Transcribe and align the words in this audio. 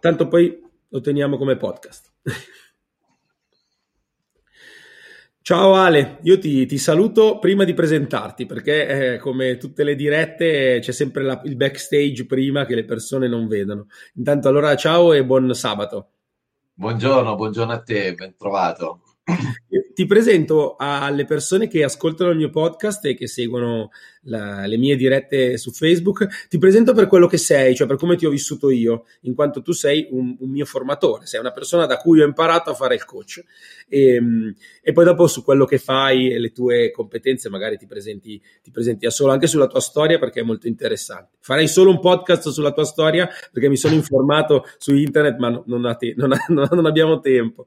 Tanto 0.00 0.28
poi 0.28 0.62
lo 0.88 1.00
teniamo 1.00 1.36
come 1.36 1.56
podcast. 1.56 2.12
Ciao 5.46 5.74
Ale, 5.74 6.18
io 6.22 6.40
ti, 6.40 6.66
ti, 6.66 6.76
saluto 6.76 7.38
prima 7.38 7.62
di 7.62 7.72
presentarti 7.72 8.46
perché 8.46 9.12
eh, 9.12 9.18
come 9.18 9.58
tutte 9.58 9.84
le 9.84 9.94
dirette 9.94 10.80
c'è 10.80 10.90
sempre 10.90 11.22
la, 11.22 11.40
il 11.44 11.54
backstage 11.54 12.26
prima 12.26 12.66
che 12.66 12.74
le 12.74 12.84
persone 12.84 13.28
non 13.28 13.46
vedono. 13.46 13.86
Intanto 14.14 14.48
allora 14.48 14.74
ciao 14.74 15.12
e 15.12 15.24
buon 15.24 15.54
sabato. 15.54 16.10
Buongiorno, 16.74 17.36
buongiorno 17.36 17.72
a 17.72 17.80
te, 17.80 18.12
ben 18.14 18.34
trovato. 18.36 19.02
Ti 19.96 20.04
presento 20.04 20.76
alle 20.78 21.24
persone 21.24 21.68
che 21.68 21.82
ascoltano 21.82 22.28
il 22.28 22.36
mio 22.36 22.50
podcast 22.50 23.02
e 23.06 23.14
che 23.14 23.26
seguono 23.26 23.88
la, 24.24 24.66
le 24.66 24.76
mie 24.76 24.94
dirette 24.94 25.56
su 25.56 25.70
Facebook. 25.70 26.48
Ti 26.50 26.58
presento 26.58 26.92
per 26.92 27.06
quello 27.06 27.26
che 27.26 27.38
sei, 27.38 27.74
cioè 27.74 27.86
per 27.86 27.96
come 27.96 28.16
ti 28.16 28.26
ho 28.26 28.30
vissuto 28.30 28.68
io, 28.68 29.06
in 29.22 29.34
quanto 29.34 29.62
tu 29.62 29.72
sei 29.72 30.06
un, 30.10 30.36
un 30.38 30.50
mio 30.50 30.66
formatore, 30.66 31.24
sei 31.24 31.40
una 31.40 31.50
persona 31.50 31.86
da 31.86 31.96
cui 31.96 32.20
ho 32.20 32.26
imparato 32.26 32.68
a 32.68 32.74
fare 32.74 32.94
il 32.94 33.06
coach. 33.06 33.42
E, 33.88 34.16
ehm, 34.16 34.54
e 34.82 34.92
poi 34.92 35.04
dopo 35.06 35.26
su 35.28 35.42
quello 35.42 35.64
che 35.64 35.78
fai 35.78 36.30
e 36.30 36.38
le 36.38 36.52
tue 36.52 36.90
competenze, 36.90 37.48
magari 37.48 37.78
ti 37.78 37.86
presenti, 37.86 38.38
ti 38.62 38.70
presenti 38.70 39.06
da 39.06 39.10
solo, 39.10 39.32
anche 39.32 39.46
sulla 39.46 39.66
tua 39.66 39.80
storia 39.80 40.18
perché 40.18 40.40
è 40.40 40.44
molto 40.44 40.66
interessante. 40.66 41.36
Farei 41.40 41.68
solo 41.68 41.88
un 41.88 42.00
podcast 42.00 42.50
sulla 42.50 42.72
tua 42.72 42.84
storia 42.84 43.26
perché 43.50 43.70
mi 43.70 43.78
sono 43.78 43.94
informato 43.94 44.66
su 44.76 44.94
internet, 44.94 45.38
ma 45.38 45.62
non, 45.64 45.96
te, 45.98 46.12
non, 46.18 46.34
non 46.70 46.84
abbiamo 46.84 47.20
tempo. 47.20 47.64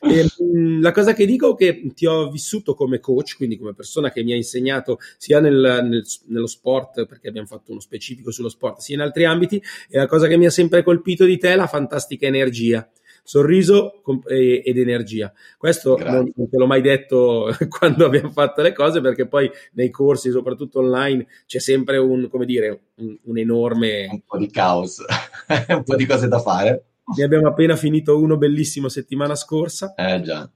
E, 0.00 0.26
ehm, 0.38 0.80
la 0.80 0.92
cosa 0.92 1.12
che 1.12 1.26
dico 1.26 1.52
è 1.52 1.56
che 1.56 1.67
ti 1.94 2.06
ho 2.06 2.30
vissuto 2.30 2.74
come 2.74 3.00
coach, 3.00 3.36
quindi 3.36 3.56
come 3.56 3.74
persona 3.74 4.10
che 4.10 4.22
mi 4.22 4.32
ha 4.32 4.36
insegnato 4.36 4.98
sia 5.16 5.40
nel, 5.40 5.80
nel, 5.88 6.04
nello 6.26 6.46
sport, 6.46 7.06
perché 7.06 7.28
abbiamo 7.28 7.46
fatto 7.46 7.72
uno 7.72 7.80
specifico 7.80 8.30
sullo 8.30 8.48
sport, 8.48 8.80
sia 8.80 8.94
in 8.94 9.00
altri 9.00 9.24
ambiti, 9.24 9.62
e 9.88 9.98
la 9.98 10.06
cosa 10.06 10.26
che 10.26 10.36
mi 10.36 10.46
ha 10.46 10.50
sempre 10.50 10.82
colpito 10.82 11.24
di 11.24 11.38
te 11.38 11.52
è 11.52 11.56
la 11.56 11.66
fantastica 11.66 12.26
energia 12.26 12.88
sorriso 13.28 14.02
ed 14.26 14.78
energia. 14.78 15.30
Questo 15.58 15.98
non, 15.98 16.32
non, 16.34 16.48
te 16.48 16.56
l'ho 16.56 16.66
mai 16.66 16.80
detto 16.80 17.54
quando 17.68 18.06
abbiamo 18.06 18.30
fatto 18.30 18.62
le 18.62 18.72
cose, 18.72 19.02
perché 19.02 19.28
poi 19.28 19.50
nei 19.72 19.90
corsi, 19.90 20.30
soprattutto 20.30 20.78
online, 20.78 21.26
c'è 21.44 21.58
sempre 21.58 21.98
un, 21.98 22.30
come 22.30 22.46
dire, 22.46 22.80
un, 22.96 23.14
un 23.24 23.36
enorme... 23.36 24.08
Un 24.10 24.22
po' 24.26 24.38
di 24.38 24.50
caos, 24.50 25.04
un 25.68 25.84
po' 25.84 25.96
di 25.96 26.06
cose 26.06 26.26
da 26.26 26.38
fare. 26.38 26.84
Ne 27.16 27.24
abbiamo 27.24 27.48
appena 27.48 27.76
finito 27.76 28.18
uno 28.18 28.38
bellissimo 28.38 28.88
settimana 28.88 29.34
scorsa. 29.34 29.92
Eh 29.94 30.22
già. 30.22 30.50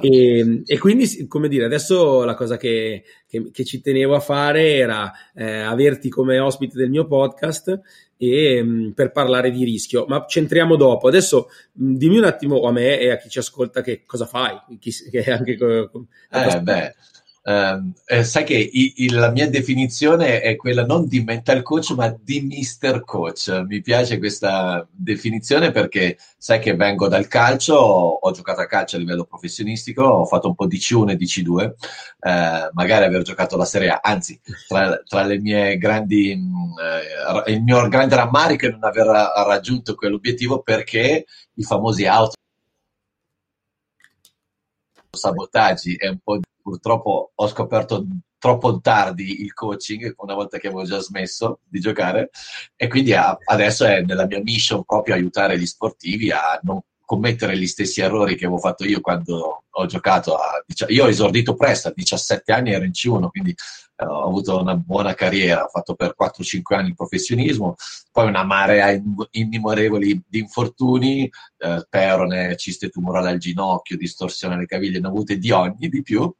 E, 0.00 0.62
e, 0.64 0.78
quindi, 0.78 1.26
come 1.26 1.48
dire, 1.48 1.66
adesso 1.66 2.24
la 2.24 2.34
cosa 2.34 2.56
che, 2.56 3.04
che, 3.26 3.50
che 3.50 3.64
ci 3.64 3.82
tenevo 3.82 4.14
a 4.14 4.20
fare 4.20 4.74
era 4.76 5.12
eh, 5.34 5.60
averti 5.60 6.08
come 6.08 6.38
ospite 6.38 6.78
del 6.78 6.88
mio 6.88 7.06
podcast 7.06 7.78
e, 8.16 8.62
mh, 8.62 8.68
mm, 8.68 8.90
per 8.92 9.12
parlare 9.12 9.50
di 9.50 9.64
rischio, 9.64 10.06
ma 10.06 10.24
centriamo 10.26 10.76
dopo. 10.76 11.08
Adesso 11.08 11.48
mh, 11.72 11.84
mm, 11.84 11.94
dimmi 11.96 12.18
un 12.18 12.24
attimo 12.24 12.60
a 12.62 12.72
me 12.72 12.98
e 12.98 13.10
a 13.10 13.16
chi 13.18 13.28
ci 13.28 13.38
ascolta 13.38 13.82
che 13.82 14.04
cosa 14.06 14.24
fai. 14.24 14.58
Chi, 14.78 14.90
che 15.10 15.30
anche, 15.30 15.52
eh, 15.52 16.60
beh, 16.62 16.94
eh, 17.42 18.22
sai 18.24 18.44
che 18.44 18.54
i, 18.54 19.04
il, 19.04 19.14
la 19.14 19.30
mia 19.30 19.48
definizione 19.48 20.40
è 20.42 20.56
quella 20.56 20.84
non 20.84 21.06
di 21.06 21.22
mental 21.22 21.62
coach, 21.62 21.90
ma 21.90 22.14
di 22.20 22.42
mister 22.42 23.02
coach. 23.04 23.48
Mi 23.66 23.80
piace 23.80 24.18
questa 24.18 24.86
definizione 24.90 25.70
perché 25.70 26.18
sai 26.36 26.60
che 26.60 26.74
vengo 26.76 27.08
dal 27.08 27.28
calcio, 27.28 27.74
ho, 27.74 28.18
ho 28.20 28.30
giocato 28.32 28.60
a 28.60 28.66
calcio 28.66 28.96
a 28.96 28.98
livello 28.98 29.24
professionistico, 29.24 30.02
ho 30.02 30.26
fatto 30.26 30.48
un 30.48 30.54
po' 30.54 30.66
di 30.66 30.76
C1 30.76 31.10
e 31.10 31.16
di 31.16 31.24
C2, 31.24 31.66
uh, 31.66 32.70
magari 32.72 33.04
aver 33.04 33.22
giocato 33.22 33.56
la 33.56 33.64
Serie 33.64 33.88
A, 33.88 34.00
anzi, 34.02 34.38
tra, 34.68 35.00
tra 35.06 35.22
le 35.24 35.38
mie 35.38 35.78
grandi, 35.78 36.32
uh, 36.32 37.50
il 37.50 37.62
mio 37.62 37.88
grande 37.88 38.16
rammarico 38.16 38.66
è 38.66 38.70
non 38.70 38.84
aver 38.84 39.06
raggiunto 39.46 39.94
quell'obiettivo 39.94 40.60
perché 40.62 41.24
i 41.54 41.62
famosi 41.62 42.06
auto 42.06 42.34
sabotaggi 45.10 45.96
e 45.96 46.08
un 46.08 46.18
po' 46.22 46.38
purtroppo 46.70 47.32
ho 47.34 47.48
scoperto 47.48 48.06
troppo 48.38 48.80
tardi 48.80 49.42
il 49.42 49.52
coaching, 49.52 50.14
una 50.18 50.34
volta 50.34 50.58
che 50.58 50.68
avevo 50.68 50.84
già 50.84 51.00
smesso 51.00 51.58
di 51.68 51.80
giocare, 51.80 52.30
e 52.76 52.86
quindi 52.86 53.12
adesso 53.12 53.84
è 53.84 54.02
nella 54.02 54.26
mia 54.26 54.40
mission 54.40 54.84
proprio 54.84 55.14
aiutare 55.14 55.58
gli 55.58 55.66
sportivi 55.66 56.30
a 56.30 56.58
non 56.62 56.80
commettere 57.04 57.58
gli 57.58 57.66
stessi 57.66 58.00
errori 58.00 58.36
che 58.36 58.44
avevo 58.44 58.60
fatto 58.60 58.84
io 58.84 59.00
quando 59.00 59.64
ho 59.68 59.86
giocato 59.86 60.36
a, 60.36 60.64
io 60.86 61.04
ho 61.04 61.08
esordito 61.08 61.54
presto, 61.54 61.88
a 61.88 61.92
17 61.92 62.52
anni 62.52 62.72
ero 62.72 62.84
in 62.84 62.92
C1, 62.92 63.28
quindi 63.30 63.50
eh, 63.50 64.04
ho 64.04 64.22
avuto 64.22 64.60
una 64.60 64.76
buona 64.76 65.12
carriera, 65.14 65.64
ho 65.64 65.68
fatto 65.68 65.94
per 65.96 66.14
4-5 66.16 66.74
anni 66.74 66.88
il 66.90 66.94
professionismo, 66.94 67.74
poi 68.12 68.28
una 68.28 68.44
marea 68.44 68.96
innumerevoli 69.32 70.22
di 70.26 70.38
infortuni, 70.38 71.28
eh, 71.58 71.84
perone, 71.88 72.56
ciste 72.56 72.88
tumorale 72.88 73.30
al 73.30 73.38
ginocchio, 73.38 73.96
distorsione 73.96 74.54
alle 74.54 74.66
caviglie, 74.66 75.00
ne 75.00 75.08
ho 75.08 75.10
avute 75.10 75.36
di 75.36 75.50
ogni 75.50 75.88
di 75.88 76.02
più, 76.02 76.32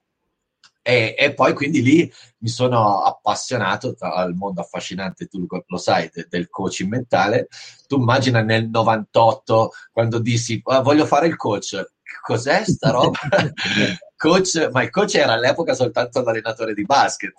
e, 0.83 1.15
e, 1.19 1.35
poi 1.35 1.53
quindi 1.53 1.83
lì 1.83 2.13
mi 2.39 2.49
sono 2.49 3.03
appassionato 3.03 3.95
al 3.99 4.35
mondo 4.35 4.63
affascinante, 4.63 5.27
tu 5.27 5.47
lo 5.67 5.77
sai, 5.77 6.11
de, 6.13 6.27
del 6.29 6.49
coaching 6.49 6.91
mentale. 6.91 7.49
Tu 7.87 7.99
immagina 7.99 8.43
nel 8.43 8.69
98 8.69 9.71
quando 9.93 10.19
dissi 10.19 10.61
ah, 10.65 10.81
voglio 10.81 11.05
fare 11.07 11.27
il 11.27 11.37
coach, 11.37 11.83
cos'è 12.23 12.65
sta 12.65 12.91
roba? 12.91 13.19
coach, 14.21 14.69
ma 14.71 14.83
il 14.83 14.91
coach 14.91 15.15
era 15.15 15.33
all'epoca 15.33 15.73
soltanto 15.73 16.21
l'allenatore 16.21 16.75
di 16.75 16.85
basket, 16.85 17.33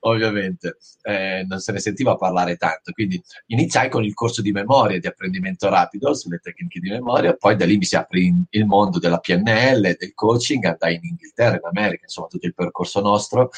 ovviamente, 0.00 0.78
eh, 1.02 1.44
non 1.46 1.58
se 1.58 1.72
ne 1.72 1.78
sentiva 1.78 2.16
parlare 2.16 2.56
tanto. 2.56 2.90
Quindi 2.92 3.22
iniziai 3.48 3.90
con 3.90 4.02
il 4.02 4.14
corso 4.14 4.40
di 4.40 4.50
memoria, 4.50 4.98
di 4.98 5.06
apprendimento 5.06 5.68
rapido 5.68 6.14
sulle 6.14 6.38
tecniche 6.38 6.80
di 6.80 6.88
memoria, 6.88 7.34
poi 7.34 7.54
da 7.54 7.66
lì 7.66 7.76
mi 7.76 7.84
si 7.84 7.96
aprì 7.96 8.32
il 8.48 8.64
mondo 8.64 8.98
della 8.98 9.18
PNL, 9.18 9.94
del 9.98 10.14
coaching, 10.14 10.64
andai 10.64 10.94
in 10.94 11.04
Inghilterra, 11.04 11.56
in 11.56 11.66
America, 11.70 12.04
insomma 12.04 12.28
tutto 12.28 12.46
il 12.46 12.54
percorso 12.54 13.02
nostro 13.02 13.50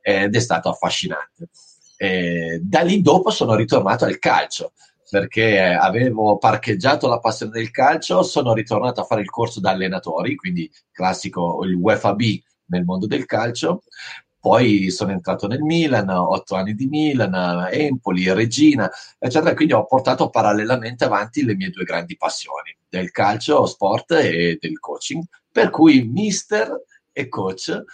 ed 0.00 0.34
è 0.34 0.40
stato 0.40 0.70
affascinante. 0.70 1.50
E 1.98 2.60
da 2.62 2.80
lì 2.80 3.02
dopo 3.02 3.28
sono 3.28 3.54
ritornato 3.54 4.06
al 4.06 4.18
calcio 4.18 4.72
perché 5.12 5.60
avevo 5.60 6.38
parcheggiato 6.38 7.06
la 7.06 7.18
passione 7.18 7.52
del 7.52 7.70
calcio, 7.70 8.22
sono 8.22 8.54
ritornato 8.54 9.02
a 9.02 9.04
fare 9.04 9.20
il 9.20 9.28
corso 9.28 9.60
da 9.60 9.68
allenatori, 9.68 10.36
quindi 10.36 10.72
classico 10.90 11.62
il 11.64 11.74
UEFA 11.74 12.14
B 12.14 12.40
nel 12.68 12.84
mondo 12.86 13.06
del 13.06 13.26
calcio. 13.26 13.82
Poi 14.40 14.90
sono 14.90 15.10
entrato 15.10 15.46
nel 15.48 15.60
Milan, 15.60 16.08
otto 16.08 16.54
anni 16.54 16.72
di 16.72 16.86
Milan, 16.86 17.68
Empoli, 17.70 18.32
Regina, 18.32 18.90
eccetera. 19.18 19.54
Quindi 19.54 19.74
ho 19.74 19.84
portato 19.84 20.30
parallelamente 20.30 21.04
avanti 21.04 21.44
le 21.44 21.56
mie 21.56 21.68
due 21.68 21.84
grandi 21.84 22.16
passioni, 22.16 22.74
del 22.88 23.10
calcio, 23.10 23.66
sport 23.66 24.12
e 24.12 24.56
del 24.58 24.78
coaching. 24.80 25.22
Per 25.52 25.68
cui 25.68 26.08
mister 26.10 26.72
e 27.12 27.28
coach, 27.28 27.84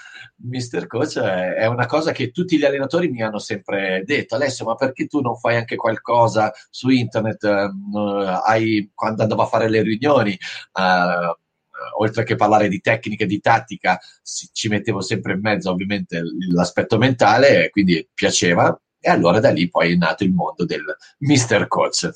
mister 0.43 0.87
coach 0.87 1.19
è, 1.19 1.67
una 1.67 1.87
cosa 1.87 2.13
che 2.13 2.31
tutti 2.31 2.57
gli 2.57 2.65
allenatori 2.65 3.09
mi 3.09 3.23
hanno 3.23 3.39
sempre 3.39 4.03
detto, 4.05 4.37
Alessio, 4.37 4.65
ma 4.65 4.75
perché 4.77 5.07
tu 5.07 5.21
non 5.21 5.37
fai 5.37 5.57
anche 5.57 5.77
qualcosa 5.77 6.53
su 6.71 6.89
internet? 6.89 7.43
Uh, 7.43 7.99
hai, 8.45 8.91
quando 8.95 9.23
andavo 9.23 9.43
a 9.43 9.47
fare 9.47 9.69
le 9.69 9.83
riunioni, 9.83 10.39
uh, 10.75 12.01
oltre 12.01 12.25
che 12.25 12.37
parlare 12.37 12.69
di 12.69 12.81
tecnica 12.81 13.25
e 13.25 13.27
di 13.27 13.41
tattica, 13.41 13.99
si, 14.23 14.49
ci 14.53 14.69
mettevo 14.69 15.01
sempre 15.01 15.33
in 15.35 15.41
mezzo 15.41 15.71
ovviamente 15.71 16.23
l'aspetto 16.53 16.97
mentale, 16.99 17.71
quindi 17.71 18.09
piaceva. 18.13 18.79
E 19.01 19.11
allora 19.11 19.41
da 19.41 19.51
lì 19.51 19.69
poi 19.69 19.93
è 19.93 19.97
nato 19.97 20.25
il 20.25 20.33
mondo 20.33 20.65
del 20.65 20.85
mister 21.19 21.67
coach. 21.69 22.11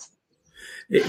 E 0.93 1.03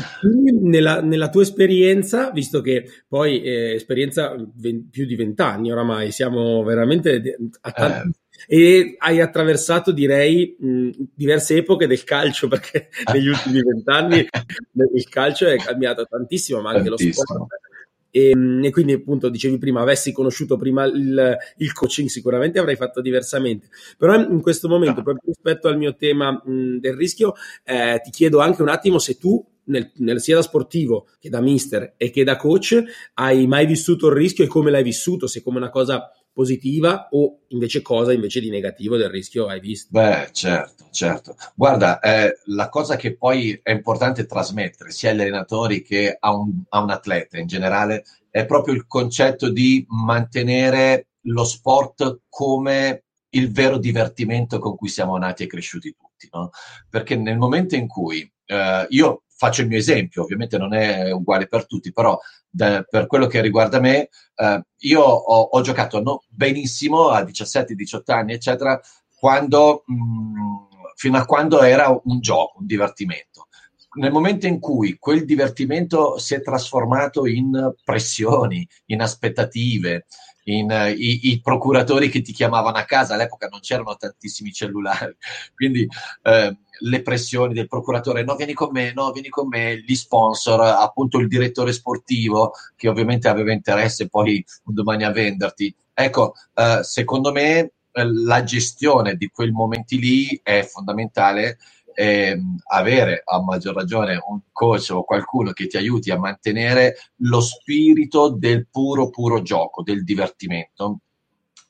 nella, 0.62 1.02
nella, 1.02 1.30
tua 1.30 1.42
esperienza, 1.42 2.32
visto 2.32 2.62
che 2.62 2.86
poi 3.06 3.42
eh, 3.42 3.74
esperienza 3.74 4.34
ven- 4.56 4.90
più 4.90 5.06
di 5.06 5.18
vent'anni 5.18 5.74
oramai, 5.74 6.10
siamo 6.14 6.64
veramente 6.64 7.38
a 7.60 7.72
tanti, 7.74 8.08
eh. 8.08 8.22
E 8.48 8.96
hai 8.98 9.20
attraversato, 9.20 9.92
direi, 9.92 10.56
mh, 10.58 10.90
diverse 11.14 11.58
epoche 11.58 11.88
del 11.88 12.06
calcio, 12.06 12.48
perché 12.50 12.88
negli 13.12 13.28
ultimi 13.28 13.62
vent'anni 13.62 14.26
il 14.96 15.10
calcio 15.10 15.48
è 15.48 15.58
cambiato 15.58 16.06
tantissimo, 16.06 16.62
ma 16.62 16.70
anche 16.70 16.88
tantissimo. 16.88 17.26
lo 17.28 17.46
sport. 17.46 17.62
E, 18.10 18.30
e, 18.64 18.72
quindi, 18.72 18.94
appunto, 18.94 19.28
dicevi 19.28 19.58
prima, 19.58 19.82
avessi 19.82 20.14
conosciuto 20.14 20.56
prima 20.56 20.86
il, 20.86 21.38
il, 21.58 21.74
coaching, 21.74 22.08
sicuramente 22.08 22.58
avrei 22.58 22.78
fatto 22.78 23.02
diversamente. 23.02 23.68
Però 23.98 24.16
in 24.16 24.40
questo 24.42 24.70
momento, 24.70 25.02
proprio 25.02 25.24
rispetto 25.26 25.68
al 25.68 25.78
mio 25.78 25.94
tema 25.98 26.32
mh, 26.32 26.78
del 26.78 26.96
rischio, 26.96 27.34
eh, 27.66 28.00
ti 28.02 28.12
chiedo 28.12 28.40
anche 28.40 28.62
un 28.62 28.70
attimo 28.70 28.98
se 28.98 29.18
tu 29.18 29.46
nel, 29.66 29.92
nel, 29.96 30.22
sia 30.22 30.36
da 30.36 30.42
sportivo 30.42 31.08
che 31.20 31.30
da 31.30 31.42
mister 31.42 31.94
e 31.98 32.10
che 32.10 32.24
da 32.24 32.36
coach, 32.36 32.84
hai 33.16 33.48
mai 33.48 33.66
vissuto 33.66 34.08
il 34.08 34.16
rischio 34.16 34.44
e 34.44 34.48
come 34.48 34.72
l'hai 34.72 34.84
vissuto? 34.84 35.28
Se 35.28 35.42
come 35.42 35.58
una 35.58 35.70
cosa 35.70 36.10
positiva 36.34 37.10
o 37.12 37.42
invece 37.50 37.82
cosa 37.82 38.12
invece 38.12 38.40
di 38.40 38.50
negativo 38.50 38.98
del 38.98 39.10
rischio 39.10 39.46
hai 39.48 39.60
visto? 39.60 39.90
Beh, 39.92 40.30
certo, 40.32 40.88
certo. 40.92 41.36
Guarda, 41.56 42.00
eh, 42.00 42.40
la 42.46 42.70
cosa 42.70 42.96
che 42.96 43.16
poi 43.16 43.60
è 43.62 43.72
importante 43.72 44.26
trasmettere 44.26 44.92
sia 44.92 45.12
agli 45.12 45.22
allenatori 45.22 45.84
che 45.84 46.18
a 46.20 46.36
un, 46.36 46.64
a 46.70 46.82
un 46.82 46.90
atleta 46.90 47.38
in 47.38 47.48
generale 47.48 48.04
è 48.30 48.46
proprio 48.46 48.74
il 48.74 48.88
concetto 48.88 49.50
di 49.50 49.86
mantenere 49.88 51.10
lo 51.28 51.44
sport 51.44 52.22
come 52.28 53.04
il 53.30 53.52
vero 53.52 53.78
divertimento 53.78 54.60
con 54.60 54.76
cui 54.76 54.90
siamo 54.90 55.18
nati 55.18 55.44
e 55.44 55.48
cresciuti 55.48 55.96
tutti, 55.96 56.28
no? 56.32 56.50
Perché 56.90 57.16
nel 57.16 57.38
momento 57.38 57.76
in 57.76 57.88
cui 57.88 58.30
eh, 58.46 58.86
io 58.90 59.23
faccio 59.36 59.62
il 59.62 59.68
mio 59.68 59.78
esempio, 59.78 60.24
ovviamente 60.24 60.58
non 60.58 60.74
è 60.74 61.12
uguale 61.12 61.48
per 61.48 61.66
tutti, 61.66 61.92
però 61.92 62.18
da, 62.50 62.84
per 62.84 63.08
quello 63.08 63.28
che 63.28 63.42
riguarda 63.42 63.80
me, 63.80 64.10
eh, 64.36 64.66
io 64.78 65.02
ho, 65.02 65.42
ho 65.42 65.62
giocato 65.62 66.02
no, 66.02 66.24
benissimo 66.30 67.10
a 67.10 67.22
17-18 67.22 68.02
anni, 68.08 68.34
eccetera, 68.34 68.80
quando, 69.18 69.84
mh, 69.86 69.94
mm, 69.96 70.56
fino 70.96 71.18
a 71.18 71.26
quando 71.26 71.62
era 71.62 71.90
un 72.04 72.20
gioco, 72.20 72.60
un 72.60 72.66
divertimento. 72.66 73.48
Nel 73.96 74.12
momento 74.12 74.48
in 74.48 74.60
cui 74.60 74.98
quel 74.98 75.24
divertimento 75.24 76.18
si 76.18 76.34
è 76.34 76.42
trasformato 76.42 77.28
in 77.28 77.74
pressioni, 77.84 78.68
in 78.88 79.02
aspettative, 79.02 80.08
in, 80.46 80.70
uh, 80.70 80.90
i, 80.90 81.32
i, 81.32 81.42
procuratori 81.42 82.10
che 82.10 82.22
ti 82.22 82.34
chiamavano 82.34 82.78
a 82.78 82.86
casa, 82.86 83.14
all'epoca 83.14 83.48
non 83.48 83.60
c'erano 83.60 83.96
tantissimi 83.96 84.52
cellulari, 84.52 85.16
quindi 85.56 85.88
uh, 86.24 86.56
le 86.80 87.02
pressioni 87.02 87.54
del 87.54 87.68
procuratore, 87.68 88.24
no 88.24 88.36
vieni 88.36 88.54
con 88.54 88.72
me, 88.72 88.94
no 88.94 89.12
vieni 89.12 89.30
con 89.30 89.48
me, 89.48 89.82
gli 89.82 89.96
sponsor, 89.96 90.62
appunto 90.62 91.20
il 91.20 91.28
direttore 91.28 91.72
sportivo 91.72 92.54
che 92.76 92.90
ovviamente 92.90 93.28
aveva 93.28 93.54
interesse 93.54 94.10
poi 94.10 94.44
domani 94.64 95.04
a 95.04 95.12
venderti. 95.12 95.74
Ecco, 95.94 96.34
uh, 96.56 96.82
secondo 96.82 97.32
me 97.32 97.72
la 97.96 98.44
gestione 98.44 99.16
di 99.16 99.30
quei 99.30 99.52
momenti 99.52 100.00
lì 100.00 100.40
è 100.42 100.64
fondamentale 100.64 101.60
eh, 101.94 102.40
avere 102.68 103.22
a 103.26 103.42
maggior 103.42 103.76
ragione 103.76 104.22
un 104.28 104.42
coach 104.52 104.90
o 104.92 105.04
qualcuno 105.04 105.52
che 105.52 105.68
ti 105.68 105.78
aiuti 105.78 106.12
a 106.12 106.18
mantenere 106.18 106.96
lo 107.18 107.40
spirito 107.42 108.30
del 108.30 108.68
puro, 108.70 109.10
puro 109.10 109.42
gioco, 109.42 109.84
del 109.84 110.04
divertimento, 110.04 111.00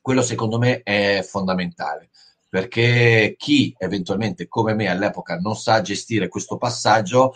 quello 0.00 0.22
secondo 0.22 0.58
me 0.58 0.82
è 0.82 1.24
fondamentale. 1.26 2.10
Perché 2.48 3.34
chi 3.36 3.74
eventualmente 3.78 4.46
come 4.46 4.74
me 4.74 4.88
all'epoca 4.88 5.36
non 5.38 5.56
sa 5.56 5.80
gestire 5.80 6.28
questo 6.28 6.56
passaggio 6.56 7.34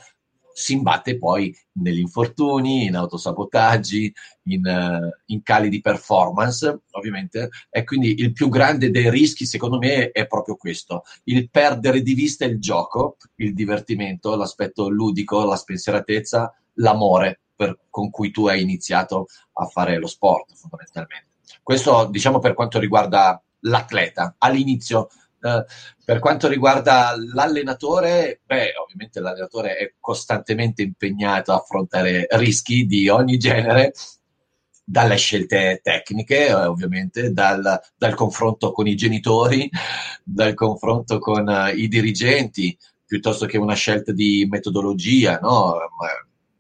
si 0.59 0.73
imbatte 0.73 1.17
poi 1.19 1.57
negli 1.75 2.01
infortuni, 2.01 2.87
in 2.87 2.97
autosabotaggi, 2.97 4.13
in, 4.49 4.67
uh, 4.67 5.09
in, 5.27 5.43
cali 5.45 5.69
di 5.69 5.81
performance, 5.81 6.81
ovviamente. 6.91 7.51
E 7.71 7.85
quindi 7.85 8.19
il 8.19 8.33
più 8.33 8.49
grande 8.49 8.91
dei 8.91 9.09
rischi, 9.09 9.47
secondo 9.47 9.79
me, 9.79 10.11
è 10.11 10.27
proprio 10.27 10.57
questo: 10.57 11.05
il 11.25 11.49
perdere 11.49 12.03
di 12.03 12.13
vista 12.13 12.45
il 12.45 12.59
gioco, 12.59 13.19
il 13.37 13.55
divertimento, 13.55 14.35
l'aspetto 14.35 14.89
ludico, 14.89 15.45
la 15.45 15.55
spensieratezza, 15.55 16.53
l'amore 16.75 17.41
per, 17.55 17.79
con 17.89 18.11
cui 18.11 18.33
tu 18.33 18.49
hai 18.49 18.61
iniziato 18.61 19.27
a 19.53 19.67
fare 19.67 19.97
lo 19.99 20.09
sport, 20.09 20.55
fondamentalmente. 20.57 21.27
Questo, 21.63 22.09
diciamo, 22.11 22.41
per 22.41 22.55
quanto 22.55 22.81
riguarda 22.81 23.41
l'atleta. 23.61 24.35
All'inizio 24.39 25.09
Uh, 25.41 25.63
per 26.05 26.19
quanto 26.19 26.49
riguarda 26.49 27.15
l'allenatore, 27.33 28.41
beh, 28.45 28.73
ovviamente 28.83 29.21
l'allenatore 29.21 29.77
è 29.77 29.95
costantemente 30.01 30.83
impegnato 30.83 31.53
a 31.53 31.57
affrontare 31.57 32.27
rischi 32.31 32.87
di 32.87 33.09
ogni 33.09 33.37
genere, 33.37 33.93
dalle 34.89 35.17
scelte 35.17 35.81
tecniche, 35.83 36.47
eh, 36.47 36.55
ovviamente, 36.55 37.31
dal, 37.33 37.79
dal, 37.95 38.15
confronto 38.15 38.73
con 38.73 38.87
i 38.87 38.97
genitori, 38.97 39.71
dal 40.25 40.55
confronto 40.55 41.19
con 41.19 41.47
uh, 41.47 41.77
i 41.77 41.89
dirigenti, 41.89 42.77
piuttosto 43.05 43.45
che 43.45 43.59
una 43.59 43.75
scelta 43.75 44.13
di 44.13 44.47
metodologia. 44.49 45.39
No? 45.43 45.77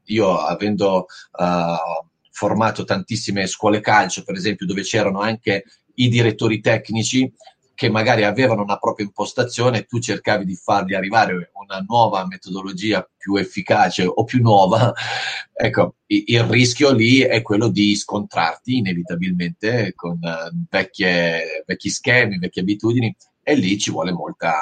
Io, 0.05 0.37
avendo 0.37 1.07
uh, 1.33 2.07
formato 2.31 2.85
tantissime 2.85 3.47
scuole 3.47 3.81
calcio, 3.81 4.23
per 4.25 4.35
esempio, 4.35 4.67
dove 4.67 4.83
c'erano 4.83 5.21
anche 5.21 5.65
i 5.95 6.09
direttori 6.09 6.61
tecnici, 6.61 7.33
che 7.79 7.89
magari 7.89 8.25
avevano 8.25 8.63
una 8.63 8.77
propria 8.77 9.07
impostazione, 9.07 9.85
tu 9.85 10.01
cercavi 10.01 10.45
di 10.45 10.57
fargli 10.57 10.95
arrivare 10.95 11.53
una 11.53 11.79
nuova 11.87 12.27
metodologia 12.27 13.09
più 13.17 13.37
efficace 13.37 14.05
o 14.05 14.25
più 14.25 14.43
nuova, 14.43 14.93
ecco, 15.55 15.95
il 16.07 16.43
rischio 16.43 16.91
lì 16.91 17.21
è 17.21 17.41
quello 17.41 17.69
di 17.69 17.95
scontrarti 17.95 18.79
inevitabilmente 18.79 19.93
con 19.95 20.19
eh, 20.21 20.51
vecchie, 20.69 21.63
vecchi 21.65 21.89
schemi, 21.89 22.39
vecchie 22.39 22.63
abitudini 22.63 23.15
e 23.45 23.55
lì 23.55 23.79
ci 23.79 23.93
vuole 23.93 24.11
molta 24.11 24.57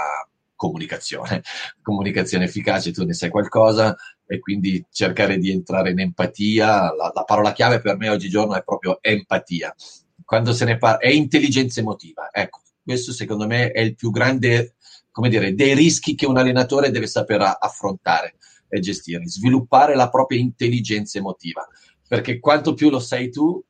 comunicazione, 0.54 1.40
comunicazione 1.80 2.44
efficace, 2.44 2.92
tu 2.92 3.02
ne 3.06 3.14
sai 3.14 3.30
qualcosa 3.30 3.96
e 4.26 4.38
quindi 4.40 4.84
cercare 4.90 5.38
di 5.38 5.50
entrare 5.50 5.92
in 5.92 6.00
empatia, 6.00 6.94
la, 6.94 7.12
la 7.14 7.24
parola 7.24 7.54
chiave 7.54 7.80
per 7.80 7.96
me 7.96 8.10
oggigiorno 8.10 8.56
è 8.56 8.62
proprio 8.62 8.98
empatia. 9.00 9.74
Quando 10.22 10.52
se 10.52 10.66
ne 10.66 10.76
parla, 10.76 10.98
è 10.98 11.08
intelligenza 11.08 11.80
emotiva, 11.80 12.28
ecco, 12.30 12.60
questo 12.86 13.12
secondo 13.12 13.48
me 13.48 13.72
è 13.72 13.80
il 13.80 13.96
più 13.96 14.10
grande, 14.10 14.76
come 15.10 15.28
dire, 15.28 15.54
dei 15.54 15.74
rischi 15.74 16.14
che 16.14 16.24
un 16.24 16.36
allenatore 16.36 16.92
deve 16.92 17.08
saper 17.08 17.56
affrontare 17.58 18.36
e 18.68 18.78
gestire, 18.78 19.26
sviluppare 19.26 19.96
la 19.96 20.08
propria 20.08 20.38
intelligenza 20.38 21.18
emotiva, 21.18 21.66
perché 22.06 22.38
quanto 22.38 22.74
più 22.74 22.88
lo 22.88 23.00
sai 23.00 23.28
tu, 23.30 23.60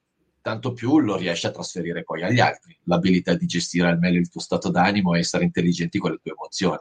tanto 0.43 0.75
più 0.75 0.99
lo 0.99 1.17
riesci 1.17 1.47
a 1.47 1.51
trasferire 1.51 2.05
poi 2.05 2.25
agli 2.25 2.41
altri, 2.41 2.79
l'abilità 2.85 3.35
di 3.35 3.47
gestire 3.47 3.89
al 3.89 3.99
meglio 3.99 4.21
il 4.21 4.29
tuo 4.29 4.43
stato 4.43 4.69
d'animo 4.69 5.15
e 5.15 5.21
essere 5.21 5.45
intelligenti 5.45 5.99
con 5.99 6.11
le 6.11 6.21
tue 6.23 6.33
emozioni. 6.33 6.79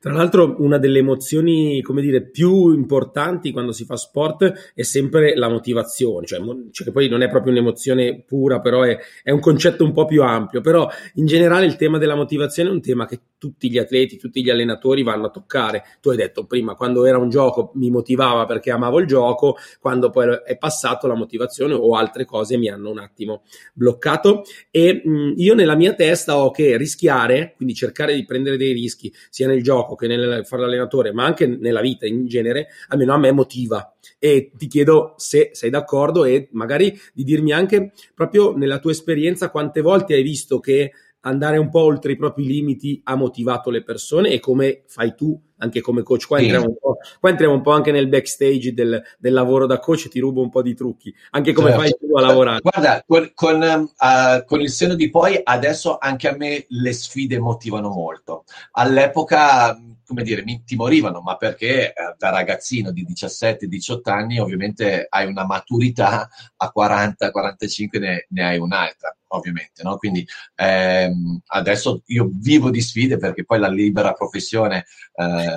Tra 0.00 0.12
l'altro, 0.12 0.56
una 0.58 0.78
delle 0.78 0.98
emozioni, 0.98 1.80
come 1.82 2.02
dire, 2.02 2.22
più 2.22 2.72
importanti 2.72 3.52
quando 3.52 3.72
si 3.72 3.84
fa 3.84 3.96
sport 3.96 4.72
è 4.74 4.82
sempre 4.82 5.36
la 5.36 5.48
motivazione, 5.48 6.26
cioè, 6.26 6.40
cioè 6.70 6.86
che 6.86 6.92
poi 6.92 7.08
non 7.08 7.22
è 7.22 7.28
proprio 7.28 7.52
un'emozione 7.52 8.22
pura, 8.26 8.60
però 8.60 8.82
è, 8.82 8.98
è, 9.22 9.30
un 9.30 9.40
concetto 9.40 9.84
un 9.84 9.92
po' 9.92 10.04
più 10.04 10.22
ampio. 10.22 10.60
Però 10.60 10.88
in 11.14 11.26
generale 11.26 11.66
il 11.66 11.76
tema 11.76 11.98
della 11.98 12.14
motivazione 12.14 12.68
è 12.68 12.72
un 12.72 12.80
tema 12.80 13.06
che 13.06 13.20
tutti 13.42 13.68
gli 13.68 13.78
atleti, 13.78 14.18
tutti 14.18 14.42
gli 14.42 14.50
allenatori 14.50 15.02
vanno 15.02 15.26
a 15.26 15.30
toccare. 15.30 15.82
Tu 16.00 16.10
hai 16.10 16.16
detto 16.16 16.44
prima, 16.46 16.74
quando 16.74 17.04
era 17.04 17.18
un 17.18 17.28
gioco 17.28 17.72
mi 17.74 17.90
motivava 17.90 18.46
perché 18.46 18.70
amavo 18.70 19.00
il 19.00 19.06
gioco, 19.06 19.56
quando 19.80 20.10
poi 20.10 20.38
è 20.44 20.56
passato 20.56 21.08
la 21.08 21.16
motivazione 21.16 21.74
o 21.74 21.96
altre 21.96 22.24
cose 22.24 22.56
mi 22.56 22.68
hanno 22.68 22.90
un 22.90 22.98
attimo 22.98 23.42
bloccato. 23.74 24.44
E 24.70 25.02
mh, 25.04 25.34
io 25.36 25.54
nella 25.54 25.74
mia 25.74 25.94
testa 25.94 26.38
ho 26.38 26.50
che 26.50 26.76
rischiare, 26.76 27.54
quindi 27.56 27.74
cercare 27.74 28.14
di 28.14 28.24
prendere 28.24 28.56
dei 28.56 28.72
rischi, 28.72 29.12
sia 29.28 29.48
nel 29.48 29.62
gioco 29.62 29.71
che 29.96 30.06
nel 30.06 30.44
fare 30.46 30.62
l'allenatore, 30.62 31.12
ma 31.12 31.24
anche 31.24 31.46
nella 31.46 31.80
vita 31.80 32.06
in 32.06 32.26
genere, 32.26 32.68
almeno 32.88 33.14
a 33.14 33.18
me 33.18 33.32
motiva. 33.32 33.94
E 34.18 34.52
ti 34.56 34.66
chiedo 34.66 35.14
se 35.16 35.50
sei 35.52 35.70
d'accordo 35.70 36.24
e 36.24 36.48
magari 36.52 36.98
di 37.12 37.24
dirmi 37.24 37.52
anche 37.52 37.92
proprio 38.14 38.56
nella 38.56 38.78
tua 38.78 38.92
esperienza 38.92 39.50
quante 39.50 39.80
volte 39.80 40.14
hai 40.14 40.22
visto 40.22 40.60
che 40.60 40.92
andare 41.22 41.56
un 41.58 41.70
po' 41.70 41.80
oltre 41.80 42.12
i 42.12 42.16
propri 42.16 42.46
limiti 42.46 43.00
ha 43.04 43.14
motivato 43.14 43.70
le 43.70 43.82
persone 43.82 44.30
e 44.30 44.40
come 44.40 44.82
fai 44.86 45.14
tu 45.14 45.38
anche 45.62 45.80
come 45.80 46.02
coach. 46.02 46.26
Qua, 46.26 46.38
sì. 46.38 46.44
entriamo, 46.44 46.66
un 46.66 46.76
po', 46.78 46.96
qua 47.20 47.30
entriamo 47.30 47.54
un 47.54 47.62
po' 47.62 47.70
anche 47.70 47.92
nel 47.92 48.08
backstage 48.08 48.74
del, 48.74 49.02
del, 49.18 49.32
lavoro 49.32 49.66
da 49.66 49.78
coach, 49.78 50.08
ti 50.08 50.20
rubo 50.20 50.42
un 50.42 50.50
po' 50.50 50.62
di 50.62 50.74
trucchi, 50.74 51.14
anche 51.30 51.52
come 51.52 51.70
certo. 51.70 51.82
fai 51.82 51.96
tu 51.98 52.16
a 52.16 52.20
lavorare. 52.20 52.60
Guarda, 52.60 53.02
con, 53.06 53.30
con, 53.34 53.62
uh, 53.62 54.44
con, 54.44 54.60
il 54.60 54.70
seno 54.70 54.94
di 54.94 55.08
poi 55.08 55.40
adesso 55.42 55.98
anche 55.98 56.28
a 56.28 56.36
me 56.36 56.66
le 56.68 56.92
sfide 56.92 57.38
motivano 57.38 57.88
molto. 57.88 58.44
All'epoca 58.72 59.78
come 60.12 60.24
dire, 60.24 60.44
mi 60.44 60.52
intimorivano, 60.52 61.22
ma 61.22 61.36
perché 61.36 61.88
eh, 61.88 61.94
da 62.18 62.28
ragazzino 62.28 62.90
di 62.90 63.06
17-18 63.06 64.00
anni 64.10 64.38
ovviamente 64.38 65.06
hai 65.08 65.26
una 65.26 65.46
maturità, 65.46 66.28
a 66.56 66.72
40-45 66.74 67.98
ne, 67.98 68.26
ne, 68.28 68.44
hai 68.44 68.58
un'altra, 68.58 69.16
ovviamente, 69.28 69.82
no? 69.82 69.96
Quindi 69.96 70.26
ehm, 70.56 71.40
adesso 71.46 72.02
io 72.06 72.28
vivo 72.30 72.70
di 72.70 72.82
sfide 72.82 73.16
perché 73.16 73.44
poi 73.44 73.58
la 73.58 73.68
libera 73.68 74.12
professione 74.12 74.84
eh, 75.14 75.51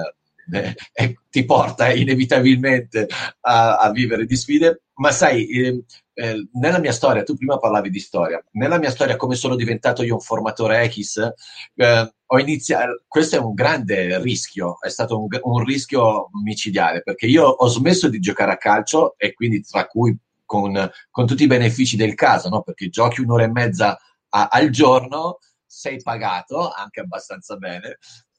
eh, 0.52 1.18
ti 1.30 1.46
porta 1.46 1.92
inevitabilmente 1.92 3.08
a, 3.42 3.78
a, 3.78 3.92
vivere 3.92 4.26
di 4.26 4.36
sfide, 4.36 4.84
ma 4.96 5.12
sai, 5.12 5.48
eh, 5.48 5.84
eh, 6.14 6.48
nella 6.54 6.80
mia 6.80 6.92
storia, 6.92 7.24
tu 7.24 7.36
prima 7.36 7.58
parlavi 7.58 7.90
di 7.90 8.00
storia, 8.00 8.44
nella 8.52 8.78
mia 8.78 8.92
storia 8.92 9.16
come 9.16 9.36
sono 9.36 9.56
diventato 9.56 10.04
io 10.04 10.14
un 10.14 10.20
formatore 10.20 10.90
X, 10.90 11.32
eh, 11.76 12.14
ho 12.28 12.40
iniziato, 12.40 13.04
questo 13.08 13.36
è 13.36 13.40
un 13.40 13.54
grande 13.54 14.22
rischio, 14.22 14.80
è 14.82 14.90
stato 14.90 15.20
un, 15.20 15.28
un, 15.42 15.64
rischio 15.64 16.30
micidiale, 16.44 17.02
perché 17.02 17.26
io 17.26 17.44
ho 17.46 17.68
smesso 17.68 18.08
di 18.08 18.20
giocare 18.20 18.52
a 18.52 18.58
calcio 18.58 19.16
e 19.18 19.34
quindi 19.34 19.62
tra 19.62 19.86
cui 19.88 20.18
con, 20.46 20.90
con 21.10 21.26
tutti 21.26 21.44
i 21.44 21.48
benefici 21.48 21.96
del 21.96 22.14
caso, 22.14 22.50
no? 22.50 22.62
perché 22.62 22.90
giochi 22.90 23.22
un'ora 23.22 23.44
e 23.44 23.52
mezza 23.52 23.98
a, 24.30 24.48
al 24.50 24.70
giorno, 24.70 25.40
sei 25.66 26.02
pagato 26.02 26.72
anche 26.72 27.02
abbastanza 27.02 27.58
bene, 27.58 27.98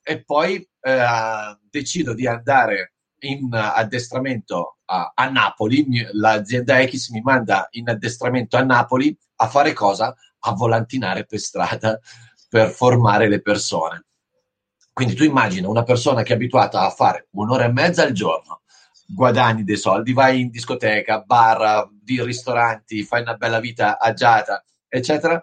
e 0.08 0.22
poi 0.22 0.56
eh, 0.80 1.58
decido 1.68 2.14
di 2.14 2.28
andare 2.28 2.92
in 3.22 3.48
addestramento 3.52 4.78
a, 4.84 5.10
a, 5.12 5.28
Napoli, 5.28 5.84
l'azienda 6.12 6.86
X 6.86 7.08
mi 7.08 7.20
manda 7.22 7.66
in 7.72 7.88
addestramento 7.88 8.56
a 8.56 8.62
Napoli 8.62 9.16
a 9.36 9.48
fare 9.48 9.72
cosa? 9.72 10.14
A 10.40 10.52
volantinare 10.52 11.26
per 11.26 11.40
strada 11.40 11.98
per 12.48 12.70
formare 12.70 13.28
le 13.28 13.42
persone. 13.42 14.04
Quindi 14.92 15.14
tu 15.14 15.24
immagina 15.24 15.68
una 15.68 15.82
persona 15.82 16.22
che 16.22 16.32
è 16.32 16.36
abituata 16.36 16.82
a 16.82 16.90
fare 16.90 17.26
un'ora 17.32 17.64
e 17.64 17.72
mezza 17.72 18.04
al 18.04 18.12
giorno, 18.12 18.62
guadagni 19.08 19.64
dei 19.64 19.76
soldi, 19.76 20.12
vai 20.12 20.40
in 20.40 20.50
discoteca, 20.50 21.22
bar, 21.22 21.88
di 22.00 22.22
ristoranti, 22.22 23.02
fai 23.02 23.22
una 23.22 23.34
bella 23.34 23.58
vita 23.58 23.98
agiata, 23.98 24.64
eccetera, 24.88 25.42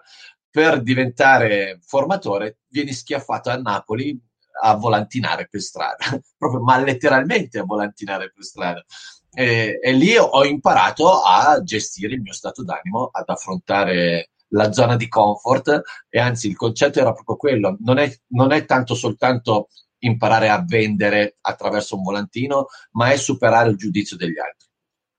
per 0.50 0.80
diventare 0.80 1.80
formatore 1.82 2.60
vieni 2.68 2.94
schiaffato 2.94 3.50
a 3.50 3.56
Napoli 3.56 4.18
a 4.66 4.76
volantinare 4.76 5.46
per 5.48 5.60
strada, 5.60 6.04
proprio 6.36 6.62
ma 6.62 6.78
letteralmente 6.78 7.58
a 7.58 7.64
volantinare 7.64 8.32
per 8.34 8.44
strada. 8.44 8.84
E, 9.30 9.78
e, 9.82 9.92
lì 9.92 10.16
ho 10.16 10.44
imparato 10.44 11.22
a 11.22 11.60
gestire 11.62 12.14
il 12.14 12.20
mio 12.20 12.32
stato 12.32 12.64
d'animo, 12.64 13.08
ad 13.12 13.28
affrontare 13.28 14.30
la 14.48 14.72
zona 14.72 14.96
di 14.96 15.08
comfort 15.08 15.82
e 16.08 16.20
anzi 16.20 16.48
il 16.48 16.56
concetto 16.56 17.00
era 17.00 17.12
proprio 17.12 17.36
quello, 17.36 17.76
non 17.80 17.98
è, 17.98 18.10
non 18.28 18.52
è 18.52 18.64
tanto 18.64 18.94
soltanto 18.94 19.68
imparare 19.98 20.48
a 20.48 20.62
vendere 20.64 21.36
attraverso 21.40 21.96
un 21.96 22.02
volantino, 22.02 22.66
ma 22.92 23.10
è 23.10 23.16
superare 23.16 23.70
il 23.70 23.76
giudizio 23.76 24.16
degli 24.16 24.38
altri, 24.38 24.68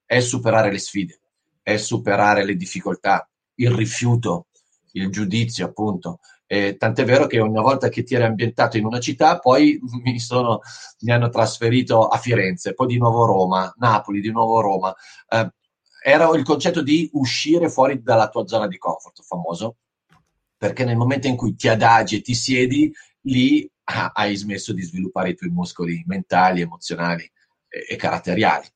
è 0.06 0.20
superare 0.22 0.72
le 0.72 0.80
sfide, 0.80 1.20
è 1.62 1.78
superare 1.78 2.46
le 2.46 2.56
difficoltà, 2.56 3.28
il 3.56 3.72
rifiuto, 3.72 4.48
il 4.96 5.10
giudizio 5.10 5.66
appunto. 5.66 6.20
Eh, 6.48 6.78
tant'è 6.78 7.06
vero 7.06 7.26
che 7.26 7.40
una 7.40 7.62
volta 7.62 7.90
che 7.90 8.04
ti 8.04 8.14
eri 8.14 8.24
ambientato 8.24 8.78
in 8.78 8.86
una 8.86 9.00
città, 9.00 9.40
poi 9.40 9.80
mi, 10.04 10.20
sono, 10.20 10.60
mi 11.02 11.12
hanno 11.12 11.30
trasferito 11.30 12.08
a 12.08 12.18
Firenze, 12.18 12.74
poi 12.74 12.88
di 12.88 12.98
nuovo 12.98 13.26
Roma, 13.26 13.74
Napoli, 13.78 14.22
di 14.22 14.32
nuovo 14.32 14.62
Roma. 14.62 14.94
Eh, 15.30 15.50
era 16.04 16.30
il 16.36 16.44
concetto 16.44 16.84
di 16.84 17.10
uscire 17.14 17.68
fuori 17.70 18.02
dalla 18.04 18.30
tua 18.30 18.46
zona 18.46 18.68
di 18.68 18.78
comfort, 18.78 19.24
famoso, 19.24 19.78
perché 20.56 20.86
nel 20.86 20.98
momento 20.98 21.28
in 21.28 21.36
cui 21.36 21.56
ti 21.56 21.68
adagi 21.68 22.18
e 22.18 22.22
ti 22.22 22.36
siedi, 22.36 22.94
lì 23.22 23.68
ah, 23.86 24.12
hai 24.14 24.36
smesso 24.36 24.72
di 24.72 24.84
sviluppare 24.84 25.30
i 25.30 25.36
tuoi 25.36 25.50
muscoli 25.50 26.04
mentali, 26.06 26.62
emozionali 26.62 27.24
e, 27.68 27.86
e 27.90 27.96
caratteriali. 27.96 28.68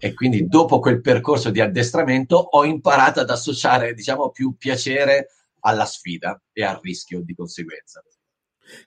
E 0.00 0.14
quindi 0.14 0.46
dopo 0.46 0.78
quel 0.78 1.00
percorso 1.00 1.50
di 1.50 1.60
addestramento 1.60 2.36
ho 2.36 2.64
imparato 2.64 3.18
ad 3.18 3.30
associare, 3.30 3.92
diciamo, 3.94 4.30
più 4.30 4.54
piacere 4.56 5.30
alla 5.60 5.84
sfida 5.84 6.40
e 6.52 6.64
al 6.64 6.78
rischio 6.82 7.22
di 7.22 7.34
conseguenza. 7.34 8.02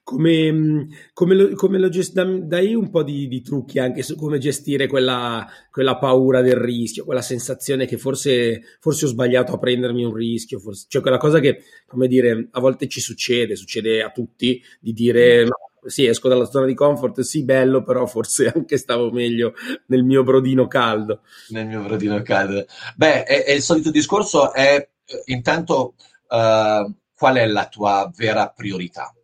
Come, 0.04 0.86
come, 1.12 1.34
lo, 1.34 1.54
come 1.56 1.78
lo 1.78 1.88
gest- 1.88 2.22
dai 2.22 2.72
un 2.74 2.88
po' 2.88 3.02
di, 3.02 3.26
di, 3.26 3.42
trucchi 3.42 3.80
anche 3.80 4.02
su 4.02 4.14
come 4.14 4.38
gestire 4.38 4.86
quella, 4.86 5.44
quella, 5.72 5.98
paura 5.98 6.40
del 6.40 6.54
rischio, 6.54 7.04
quella 7.04 7.20
sensazione 7.20 7.86
che 7.86 7.98
forse, 7.98 8.62
forse, 8.78 9.06
ho 9.06 9.08
sbagliato 9.08 9.52
a 9.52 9.58
prendermi 9.58 10.04
un 10.04 10.14
rischio, 10.14 10.60
forse, 10.60 10.86
cioè 10.88 11.02
quella 11.02 11.18
cosa 11.18 11.40
che, 11.40 11.64
come 11.86 12.06
dire, 12.06 12.48
a 12.52 12.60
volte 12.60 12.86
ci 12.86 13.00
succede, 13.00 13.56
succede 13.56 14.02
a 14.02 14.10
tutti, 14.10 14.62
di 14.78 14.92
dire 14.92 15.44
no, 15.44 15.56
sì, 15.84 16.06
esco 16.06 16.28
dalla 16.28 16.44
zona 16.44 16.66
di 16.66 16.74
comfort, 16.74 17.20
sì, 17.20 17.44
bello, 17.44 17.82
però 17.82 18.06
forse 18.06 18.52
anche 18.54 18.76
stavo 18.76 19.10
meglio 19.10 19.54
nel 19.86 20.04
mio 20.04 20.22
brodino 20.22 20.68
caldo. 20.68 21.22
Nel 21.48 21.66
mio 21.66 21.82
brodino 21.82 22.22
caldo. 22.22 22.66
Beh, 22.94 23.24
è, 23.24 23.44
è 23.44 23.50
il 23.50 23.62
solito 23.62 23.90
discorso 23.90 24.52
è 24.52 24.88
eh, 25.04 25.22
intanto 25.26 25.94
uh, 26.32 26.94
qual 27.14 27.36
è 27.36 27.46
la 27.46 27.68
tua 27.68 28.10
vera 28.14 28.48
priorità? 28.48 29.14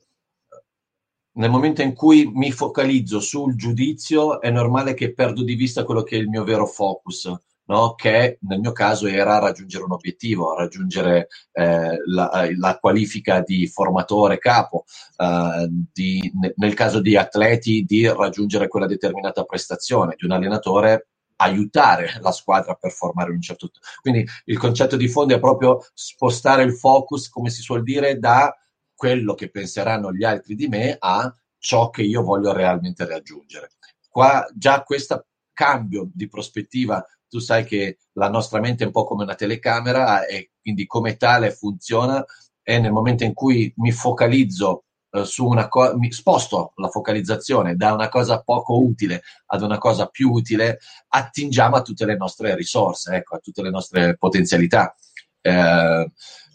Nel 1.39 1.51
momento 1.51 1.83
in 1.83 1.95
cui 1.95 2.31
mi 2.33 2.51
focalizzo 2.51 3.21
sul 3.21 3.55
giudizio, 3.55 4.41
è 4.41 4.51
normale 4.51 4.95
che 4.95 5.15
perdo 5.15 5.45
di 5.45 5.55
vista 5.55 5.85
quello 5.85 6.03
che 6.03 6.17
è 6.17 6.19
il 6.19 6.29
mio 6.29 6.43
vero 6.43 6.67
focus, 6.67 7.33
no? 7.67 7.95
che 7.95 8.39
nel 8.43 8.59
mio 8.59 8.73
caso 8.73 9.07
era 9.07 9.39
raggiungere 9.39 9.85
un 9.85 9.93
obiettivo, 9.93 10.57
raggiungere 10.57 11.29
eh, 11.53 11.99
la, 12.07 12.49
la, 12.57 12.79
qualifica 12.79 13.41
di 13.41 13.69
formatore 13.69 14.39
capo, 14.39 14.85
eh, 15.17 15.69
di, 15.93 16.33
nel 16.57 16.75
caso 16.75 17.01
di 17.01 17.17
atleti 17.17 17.85
di 17.85 18.09
raggiungere 18.09 18.67
quella 18.67 18.87
determinata 18.87 19.45
prestazione, 19.45 20.15
di 20.19 20.25
un 20.25 20.33
allenatore 20.33 21.09
aiutare 21.41 22.19
la 22.21 22.33
squadra 22.33 22.73
a 22.73 22.77
performare 22.77 23.31
un 23.31 23.41
certo... 23.41 23.71
Quindi 24.01 24.27
il 24.47 24.59
concetto 24.59 24.97
di 24.97 25.09
fondo 25.09 25.35
è 25.35 25.41
proprio 25.41 25.85
spostare 25.95 26.63
il 26.63 26.77
focus, 26.77 27.29
come 27.29 27.51
si 27.51 27.63
suol 27.63 27.83
dire, 27.83 28.19
da 28.19 28.55
quello 28.95 29.35
che 29.35 29.51
penseranno 29.51 30.13
gli 30.13 30.25
altri 30.25 30.55
di 30.55 30.67
me 30.69 30.97
a 30.99 31.33
ciò 31.59 31.91
che 31.91 32.03
io 32.03 32.23
voglio 32.23 32.53
realmente 32.53 33.07
raggiungere. 33.07 33.71
Qua 34.09 34.47
già 34.55 34.83
questo 34.83 35.27
cambio 35.53 36.09
di 36.13 36.29
prospettiva, 36.29 37.05
tu 37.29 37.39
sai 37.39 37.65
che 37.65 37.99
la 38.13 38.29
nostra 38.29 38.61
mente 38.61 38.83
è 38.83 38.87
un 38.87 38.93
po' 38.93 39.05
come 39.05 39.25
una 39.25 39.35
telecamera 39.35 40.27
e 40.27 40.53
quindi 40.61 40.87
come 40.87 41.17
tale 41.17 41.51
funziona 41.51 42.25
e 42.63 42.79
nel 42.79 42.93
momento 42.93 43.25
in 43.25 43.35
cui 43.35 43.73
mi 43.77 43.93
focalizzo 43.93 44.85
su 45.25 45.47
una 45.47 45.69
cosa, 45.69 45.97
mi 45.97 46.13
sposto 46.13 46.73
la 46.77 46.89
focalizzazione 46.89 47.77
da 47.77 47.93
una 47.93 48.09
cosa 48.09 48.43
poco 48.43 48.79
utile 48.79 49.23
ad 49.47 49.63
una 49.63 49.79
cosa 49.79 50.07
più 50.07 50.31
utile, 50.31 50.79
attingiamo 51.09 51.77
a 51.77 51.83
tutte 51.83 52.05
le 52.05 52.17
nostre 52.17 52.55
risorse, 52.55 53.17
ecco, 53.17 53.37
a 53.37 53.39
tutte 53.39 53.63
le 53.63 53.71
nostre 53.71 54.17
potenzialità. 54.17 54.95
Eh, 55.41 56.13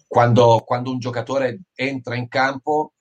quando, 0.07 0.61
quando 0.65 0.91
un 0.91 0.99
giocatore 0.99 1.61
entra 1.73 2.15
in 2.15 2.27
campo, 2.27 2.93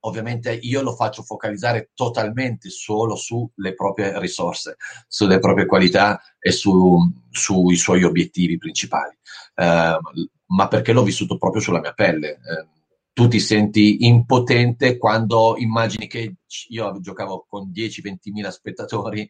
ovviamente 0.00 0.52
io 0.52 0.82
lo 0.82 0.94
faccio 0.94 1.22
focalizzare 1.22 1.90
totalmente 1.92 2.70
solo 2.70 3.16
sulle 3.16 3.74
proprie 3.74 4.18
risorse, 4.20 4.76
sulle 5.08 5.40
proprie 5.40 5.66
qualità 5.66 6.20
e 6.38 6.52
su, 6.52 6.98
sui 7.30 7.76
suoi 7.76 8.04
obiettivi 8.04 8.56
principali, 8.56 9.18
eh, 9.56 9.98
ma 10.46 10.68
perché 10.68 10.92
l'ho 10.92 11.02
vissuto 11.02 11.36
proprio 11.36 11.60
sulla 11.60 11.80
mia 11.80 11.92
pelle. 11.92 12.34
Eh, 12.34 12.74
tu 13.16 13.28
ti 13.28 13.40
senti 13.40 14.04
impotente 14.04 14.98
quando 14.98 15.56
immagini 15.56 16.06
che 16.06 16.34
io 16.68 17.00
giocavo 17.00 17.46
con 17.48 17.72
10-20 17.74 18.30
mila 18.30 18.50
spettatori 18.50 19.26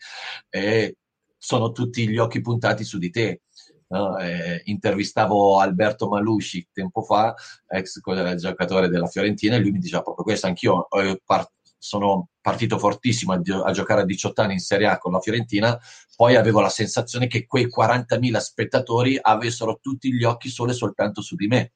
e 0.48 0.96
sono 1.38 1.70
tutti 1.70 2.08
gli 2.08 2.18
occhi 2.18 2.40
puntati 2.40 2.82
su 2.82 2.98
di 2.98 3.10
te. 3.10 3.42
No? 3.86 4.18
Eh, 4.18 4.60
intervistavo 4.64 5.60
Alberto 5.60 6.08
Malusci 6.08 6.66
tempo 6.72 7.02
fa, 7.02 7.32
ex 7.68 8.00
giocatore 8.34 8.88
della 8.88 9.06
Fiorentina, 9.06 9.54
e 9.54 9.60
lui 9.60 9.70
mi 9.70 9.78
diceva 9.78 10.02
proprio 10.02 10.24
questo, 10.24 10.48
anch'io 10.48 10.88
par- 11.24 11.48
sono 11.78 12.30
partito 12.40 12.80
fortissimo 12.80 13.34
a, 13.34 13.40
a, 13.66 13.70
giocare 13.70 14.00
a 14.00 14.04
18 14.04 14.42
anni 14.42 14.54
in 14.54 14.58
Serie 14.58 14.88
A 14.88 14.98
con 14.98 15.12
la 15.12 15.20
Fiorentina, 15.20 15.78
poi 16.16 16.34
avevo 16.34 16.60
la 16.60 16.70
sensazione 16.70 17.28
che 17.28 17.46
quei 17.46 17.68
40.000 17.68 18.36
spettatori 18.38 19.16
avessero 19.22 19.78
tutti 19.80 20.12
gli 20.12 20.24
occhi 20.24 20.48
solo 20.48 20.72
e 20.72 20.74
soltanto 20.74 21.20
su 21.20 21.36
di 21.36 21.46
me 21.46 21.70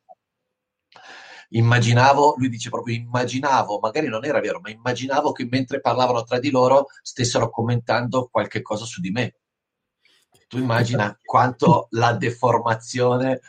immaginavo, 1.51 2.35
lui 2.37 2.49
dice 2.49 2.69
proprio 2.69 2.97
immaginavo, 2.97 3.79
magari 3.81 4.09
non 4.09 4.25
era 4.25 4.41
vero, 4.41 4.61
ma 4.61 4.71
immaginavo 4.71 5.33
che 5.33 5.47
mentre 5.51 5.81
parlavano 5.81 6.23
tra 6.25 6.39
di 6.39 6.51
loro 6.51 6.87
stessero 7.03 7.51
commentando 7.51 8.29
qualche 8.31 8.63
cosa 8.63 8.85
su 8.85 9.01
di 9.01 9.11
me. 9.11 9.35
Tu 10.49 10.59
immagina 10.59 11.17
quanto 11.23 11.87
la 11.91 12.13
deformazione... 12.13 13.41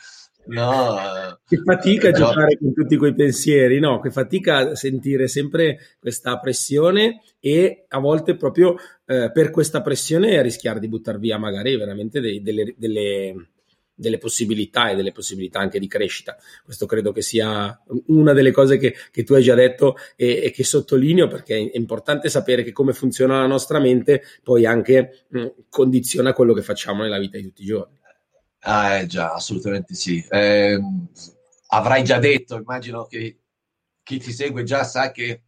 No, 0.44 1.40
che 1.46 1.58
fatica 1.64 2.10
a 2.10 2.12
giocare 2.12 2.58
con 2.58 2.74
tutti 2.74 2.98
quei 2.98 3.14
pensieri, 3.14 3.80
no? 3.80 4.00
Che 4.00 4.10
fatica 4.10 4.74
sentire 4.74 5.28
sempre 5.28 5.78
questa 6.00 6.40
pressione 6.40 7.22
e 7.40 7.86
a 7.88 8.00
volte 8.00 8.36
proprio 8.36 8.76
eh, 9.06 9.32
per 9.32 9.52
questa 9.52 9.82
pressione 9.82 10.42
rischiare 10.42 10.80
di 10.80 10.88
buttare 10.88 11.20
via 11.20 11.38
magari 11.38 11.78
veramente 11.78 12.20
dei, 12.20 12.42
delle, 12.42 12.74
delle 12.76 13.50
delle 13.94 14.18
possibilità 14.18 14.90
e 14.90 14.96
delle 14.96 15.12
possibilità 15.12 15.60
anche 15.60 15.80
di 15.80 15.88
crescita. 15.88 16.38
Questo 16.64 16.86
credo 16.86 17.12
che 17.12 17.22
sia 17.22 17.80
una 18.08 18.34
delle 18.34 18.52
cose 18.52 18.78
che, 18.78 18.96
che 19.12 19.24
tu 19.24 19.34
hai 19.34 19.44
già 19.44 19.56
detto 19.56 19.96
e, 20.16 20.42
e, 20.44 20.52
che 20.52 20.64
sottolineo 20.64 21.28
perché 21.28 21.56
è 21.58 21.78
importante 21.78 22.30
sapere 22.30 22.64
che 22.64 22.72
come 22.72 22.94
funziona 22.94 23.40
la 23.40 23.48
nostra 23.48 23.80
mente 23.80 24.24
poi 24.44 24.66
anche 24.66 25.26
mh, 25.30 25.48
condiziona 25.70 26.34
quello 26.34 26.54
che 26.54 26.64
facciamo 26.64 27.04
nella 27.04 27.20
vita 27.20 27.38
di 27.38 27.44
tutti 27.44 27.62
i 27.62 27.66
giorni. 27.66 28.00
Ah, 28.64 28.98
eh, 28.98 29.06
già, 29.08 29.34
assolutamente 29.34 29.96
sì. 29.96 30.24
Eh, 30.30 30.80
avrai 31.68 32.04
già 32.04 32.20
detto, 32.20 32.58
immagino 32.58 33.06
che 33.06 33.40
chi 34.04 34.20
ti 34.20 34.32
segue 34.32 34.64
già 34.64 34.84
sa 34.84 35.12
che 35.12 35.44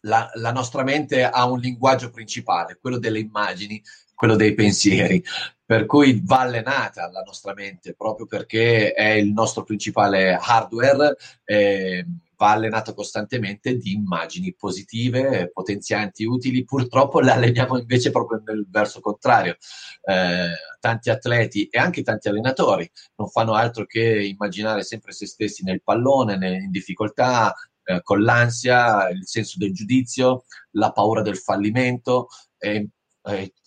la, 0.00 0.28
la, 0.34 0.52
nostra 0.52 0.82
mente 0.82 1.24
ha 1.24 1.44
un 1.46 1.58
linguaggio 1.58 2.10
principale, 2.10 2.78
quello 2.80 2.98
delle 2.98 3.20
immagini, 3.20 3.82
quello 4.14 4.36
dei 4.36 4.54
pensieri 4.54 5.22
per 5.66 5.86
cui 5.86 6.20
va 6.22 6.40
allenata 6.40 7.10
la 7.10 7.22
nostra 7.22 7.54
mente 7.54 7.94
proprio 7.94 8.26
perché 8.26 8.92
è 8.92 9.12
il 9.12 9.32
nostro 9.32 9.64
principale 9.64 10.38
hardware. 10.40 11.16
Eh, 11.44 12.06
va 12.36 12.50
allenata 12.50 12.92
costantemente 12.92 13.76
di 13.76 13.92
immagini 13.92 14.54
positive, 14.54 15.50
potenzianti, 15.52 16.24
utili. 16.24 16.64
Purtroppo 16.64 17.20
le 17.20 17.30
alleniamo 17.32 17.78
invece 17.78 18.10
proprio 18.10 18.42
nel 18.44 18.66
verso 18.68 19.00
contrario. 19.00 19.56
Eh, 20.02 20.50
tanti 20.80 21.10
atleti 21.10 21.68
e 21.68 21.78
anche 21.78 22.02
tanti 22.02 22.28
allenatori 22.28 22.90
non 23.16 23.28
fanno 23.28 23.54
altro 23.54 23.86
che 23.86 24.22
immaginare 24.22 24.82
sempre 24.82 25.12
se 25.12 25.26
stessi 25.26 25.64
nel 25.64 25.82
pallone, 25.82 26.34
in 26.58 26.70
difficoltà, 26.70 27.54
eh, 27.84 28.02
con 28.02 28.22
l'ansia, 28.22 29.08
il 29.08 29.26
senso 29.26 29.58
del 29.58 29.72
giudizio, 29.72 30.44
la 30.72 30.92
paura 30.92 31.22
del 31.22 31.38
fallimento. 31.38 32.28
E, 32.58 32.88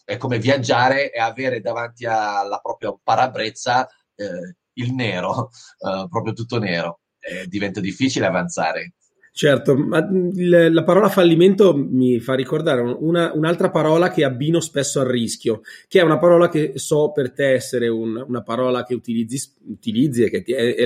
è 0.07 0.15
come 0.15 0.39
viaggiare 0.39 1.11
e 1.11 1.19
avere 1.19 1.59
davanti 1.59 2.05
alla 2.05 2.59
propria 2.61 2.97
parabrezza 3.03 3.85
eh, 4.15 4.55
il 4.73 4.93
nero, 4.93 5.49
eh, 5.85 6.07
proprio 6.09 6.31
tutto 6.31 6.59
nero. 6.59 7.01
diventa 7.47 7.81
difficile 7.81 8.25
avanzare. 8.25 8.93
Certo, 9.37 9.77
ma 9.77 10.03
la 10.09 10.83
parola 10.83 11.09
fallimento 11.09 11.75
mi 11.77 12.19
fa 12.19 12.33
ricordare 12.33 12.81
una, 12.81 13.31
un'altra 13.35 13.69
parola 13.69 14.09
che 14.09 14.23
abbino 14.23 14.59
spesso 14.59 14.99
al 14.99 15.05
rischio, 15.05 15.61
che 15.87 15.99
è 15.99 16.03
una 16.03 16.17
parola 16.17 16.49
che 16.49 16.71
so 16.77 17.11
per 17.11 17.33
te 17.33 17.53
essere 17.53 17.87
un, 17.87 18.25
una 18.27 18.41
parola 18.41 18.83
che 18.83 18.95
utilizzi, 18.95 19.51
utilizzi 19.67 20.23
e 20.23 20.31
che 20.31 20.41
ti, 20.41 20.53
è, 20.53 20.73
è, 20.73 20.85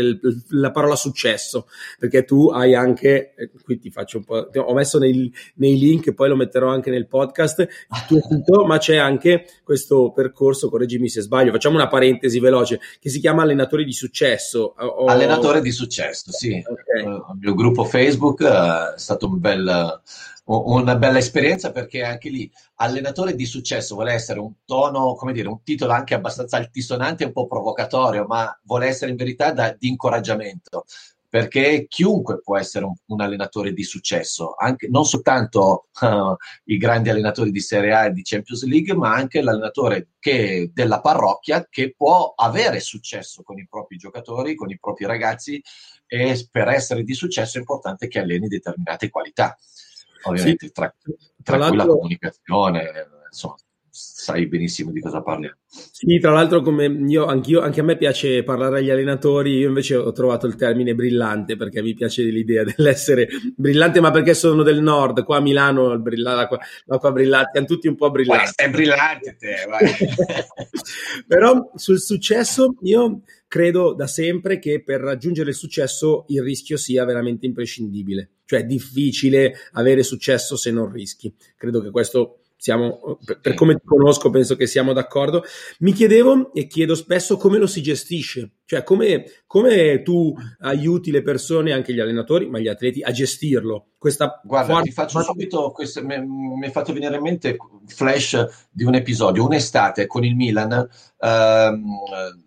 la 0.49 0.71
parola 0.71 0.97
successo, 0.97 1.69
perché 1.97 2.25
tu 2.25 2.49
hai 2.49 2.75
anche, 2.75 3.33
eh, 3.37 3.51
qui 3.63 3.79
ti 3.79 3.89
faccio 3.89 4.17
un 4.17 4.25
po', 4.25 4.49
ho 4.53 4.73
messo 4.73 4.99
nei, 4.99 5.33
nei 5.55 5.79
link, 5.79 6.11
poi 6.11 6.27
lo 6.27 6.35
metterò 6.35 6.67
anche 6.67 6.89
nel 6.89 7.07
podcast, 7.07 7.61
il 7.61 8.05
tuo 8.05 8.19
sito, 8.19 8.65
ma 8.65 8.79
c'è 8.79 8.97
anche 8.97 9.45
questo 9.63 10.11
percorso, 10.11 10.69
correggimi 10.69 11.07
se 11.07 11.21
sbaglio, 11.21 11.53
facciamo 11.53 11.77
una 11.77 11.87
parentesi 11.87 12.37
veloce, 12.41 12.81
che 12.99 13.07
si 13.07 13.21
chiama 13.21 13.43
Allenatori 13.43 13.85
di 13.85 13.93
Successo. 13.93 14.73
O... 14.77 15.05
Allenatore 15.05 15.61
di 15.61 15.71
Successo, 15.71 16.33
sì. 16.33 16.61
Okay. 16.67 17.05
Uh, 17.05 17.31
il 17.31 17.39
mio 17.39 17.53
gruppo 17.53 17.85
Facebook 17.85 18.39
è 18.47 18.97
stato 18.97 19.27
un 19.27 19.39
bel, 19.39 20.01
una 20.45 20.95
bella 20.95 21.17
esperienza 21.17 21.71
perché 21.71 22.03
anche 22.03 22.29
lì 22.29 22.51
allenatore 22.75 23.35
di 23.35 23.45
successo 23.45 23.95
vuole 23.95 24.13
essere 24.13 24.39
un 24.39 24.53
tono, 24.65 25.15
come 25.15 25.33
dire, 25.33 25.47
un 25.47 25.63
titolo 25.63 25.93
anche 25.93 26.13
abbastanza 26.13 26.57
altisonante 26.57 27.25
un 27.25 27.31
po' 27.31 27.47
provocatorio, 27.47 28.25
ma 28.25 28.57
vuole 28.63 28.87
essere 28.87 29.11
in 29.11 29.17
verità 29.17 29.51
da, 29.51 29.75
di 29.77 29.87
incoraggiamento 29.87 30.85
perché 31.31 31.85
chiunque 31.87 32.41
può 32.41 32.57
essere 32.57 32.83
un, 32.83 32.93
un 33.05 33.21
allenatore 33.21 33.71
di 33.71 33.83
successo, 33.83 34.53
anche, 34.53 34.89
non 34.89 35.05
soltanto 35.05 35.87
uh, 36.01 36.35
i 36.65 36.75
grandi 36.75 37.09
allenatori 37.09 37.51
di 37.51 37.61
Serie 37.61 37.93
A 37.93 38.05
e 38.07 38.11
di 38.11 38.21
Champions 38.21 38.65
League, 38.65 38.93
ma 38.93 39.13
anche 39.13 39.41
l'allenatore 39.41 40.09
che, 40.19 40.71
della 40.73 40.99
parrocchia 40.99 41.65
che 41.69 41.93
può 41.95 42.33
avere 42.35 42.81
successo 42.81 43.43
con 43.43 43.57
i 43.57 43.65
propri 43.65 43.95
giocatori, 43.95 44.55
con 44.55 44.71
i 44.71 44.77
propri 44.77 45.05
ragazzi 45.05 45.63
e 46.05 46.49
per 46.51 46.67
essere 46.67 47.03
di 47.03 47.13
successo 47.13 47.55
è 47.55 47.61
importante 47.61 48.09
che 48.09 48.19
alleni 48.19 48.49
determinate 48.49 49.09
qualità, 49.09 49.57
ovviamente 50.23 50.65
sì. 50.65 50.73
tra, 50.73 50.93
tra 51.41 51.65
cui 51.65 51.77
la 51.77 51.85
comunicazione, 51.85 52.91
insomma 53.29 53.55
sai 53.91 54.47
benissimo 54.47 54.91
di 54.91 55.01
cosa 55.01 55.21
parliamo. 55.21 55.55
Sì, 55.67 56.19
tra 56.19 56.31
l'altro, 56.31 56.61
come 56.61 56.85
io, 56.85 57.25
anche 57.25 57.79
a 57.79 57.83
me 57.83 57.97
piace 57.97 58.43
parlare 58.43 58.79
agli 58.79 58.89
allenatori, 58.89 59.57
io 59.57 59.67
invece 59.67 59.95
ho 59.95 60.11
trovato 60.11 60.47
il 60.47 60.55
termine 60.55 60.95
brillante 60.95 61.55
perché 61.55 61.81
mi 61.81 61.93
piace 61.93 62.23
l'idea 62.23 62.63
dell'essere 62.75 63.27
brillante, 63.55 63.99
ma 63.99 64.11
perché 64.11 64.33
sono 64.33 64.63
del 64.63 64.81
nord, 64.81 65.23
qua 65.23 65.37
a 65.37 65.41
Milano 65.41 66.01
l'acqua, 66.15 66.59
l'acqua 66.85 67.11
brillante, 67.11 67.51
siamo 67.51 67.67
tutti 67.67 67.87
un 67.87 67.95
po' 67.95 68.11
brillanti. 68.11 68.51
Sei 68.55 68.69
brillante 68.69 69.35
te, 69.37 69.55
Però 71.27 71.71
sul 71.75 71.99
successo 71.99 72.75
io 72.81 73.21
credo 73.47 73.93
da 73.93 74.07
sempre 74.07 74.59
che 74.59 74.81
per 74.83 75.01
raggiungere 75.01 75.49
il 75.49 75.55
successo 75.55 76.25
il 76.29 76.41
rischio 76.41 76.77
sia 76.77 77.03
veramente 77.05 77.45
imprescindibile, 77.45 78.29
cioè 78.45 78.61
è 78.61 78.65
difficile 78.65 79.53
avere 79.73 80.03
successo 80.03 80.55
se 80.55 80.71
non 80.71 80.91
rischi. 80.91 81.33
Credo 81.57 81.81
che 81.81 81.91
questo 81.91 82.40
siamo, 82.61 83.17
per 83.41 83.55
come 83.55 83.73
ti 83.73 83.81
conosco 83.83 84.29
penso 84.29 84.55
che 84.55 84.67
siamo 84.67 84.93
d'accordo. 84.93 85.43
Mi 85.79 85.93
chiedevo 85.93 86.53
e 86.53 86.67
chiedo 86.67 86.93
spesso 86.93 87.35
come 87.35 87.57
lo 87.57 87.65
si 87.65 87.81
gestisce, 87.81 88.57
cioè 88.65 88.83
come, 88.83 89.25
come 89.47 90.03
tu 90.03 90.31
aiuti 90.59 91.09
le 91.09 91.23
persone, 91.23 91.71
anche 91.71 91.91
gli 91.91 91.99
allenatori, 91.99 92.47
ma 92.47 92.59
gli 92.59 92.67
atleti, 92.67 93.01
a 93.01 93.09
gestirlo. 93.09 93.87
Questa 93.97 94.39
Guarda, 94.43 94.73
forza... 94.73 94.83
ti 94.83 94.91
faccio 94.91 95.21
subito, 95.23 95.71
questo, 95.71 96.05
mi, 96.05 96.23
mi 96.23 96.67
è 96.67 96.69
fatto 96.69 96.93
venire 96.93 97.15
in 97.15 97.23
mente 97.23 97.57
flash 97.87 98.67
di 98.69 98.83
un 98.83 98.93
episodio, 98.93 99.43
un'estate 99.43 100.05
con 100.05 100.23
il 100.23 100.35
Milan, 100.35 100.87
ehm, 101.21 101.83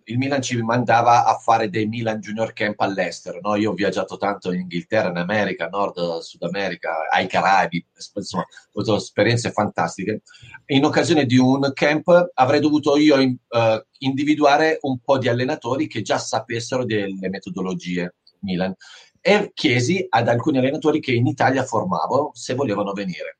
il 0.03 0.17
Milan 0.17 0.41
ci 0.41 0.61
mandava 0.61 1.25
a 1.25 1.37
fare 1.37 1.69
dei 1.69 1.87
Milan 1.87 2.19
Junior 2.19 2.53
Camp 2.53 2.79
all'estero, 2.81 3.39
no? 3.41 3.55
io 3.55 3.71
ho 3.71 3.73
viaggiato 3.73 4.17
tanto 4.17 4.51
in 4.51 4.61
Inghilterra, 4.61 5.09
in 5.09 5.17
America, 5.17 5.67
Nord, 5.67 6.19
Sud 6.19 6.43
America, 6.43 7.07
ai 7.09 7.27
Caraibi, 7.27 7.85
insomma, 8.13 8.43
ho 8.43 8.79
avuto 8.79 8.97
esperienze 8.97 9.51
fantastiche. 9.51 10.21
In 10.67 10.83
occasione 10.83 11.25
di 11.25 11.37
un 11.37 11.71
camp 11.73 12.31
avrei 12.33 12.59
dovuto 12.59 12.97
io 12.97 13.19
in, 13.19 13.35
uh, 13.49 13.81
individuare 13.99 14.77
un 14.81 14.99
po' 14.99 15.17
di 15.17 15.29
allenatori 15.29 15.87
che 15.87 16.01
già 16.01 16.17
sapessero 16.17 16.85
delle 16.85 17.29
metodologie 17.29 18.15
Milan 18.39 18.75
e 19.21 19.51
chiesi 19.53 20.05
ad 20.07 20.27
alcuni 20.27 20.59
allenatori 20.59 20.99
che 20.99 21.11
in 21.11 21.25
Italia 21.25 21.63
formavo 21.63 22.31
se 22.33 22.53
volevano 22.53 22.93
venire. 22.93 23.39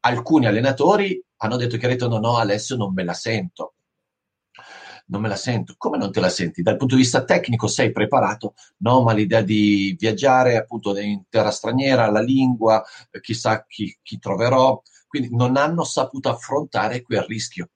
Alcuni 0.00 0.46
allenatori 0.46 1.22
hanno 1.36 1.56
detto 1.56 1.76
detto 1.76 2.08
no, 2.08 2.18
no, 2.18 2.36
Alessio 2.36 2.76
non 2.76 2.92
me 2.92 3.04
la 3.04 3.12
sento. 3.12 3.74
Non 5.10 5.20
me 5.20 5.28
la 5.28 5.36
sento. 5.36 5.74
Come 5.76 5.98
non 5.98 6.12
te 6.12 6.20
la 6.20 6.28
senti? 6.28 6.62
Dal 6.62 6.76
punto 6.76 6.94
di 6.94 7.00
vista 7.02 7.24
tecnico 7.24 7.66
sei 7.66 7.90
preparato? 7.90 8.54
No, 8.78 9.02
ma 9.02 9.12
l'idea 9.12 9.42
di 9.42 9.96
viaggiare 9.98 10.56
appunto 10.56 10.96
in 10.96 11.24
terra 11.28 11.50
straniera, 11.50 12.10
la 12.10 12.20
lingua, 12.20 12.82
chissà 13.20 13.64
chi, 13.66 13.98
chi 14.02 14.18
troverò. 14.18 14.80
Quindi 15.08 15.34
non 15.34 15.56
hanno 15.56 15.82
saputo 15.82 16.28
affrontare 16.28 17.02
quel 17.02 17.22
rischio. 17.22 17.70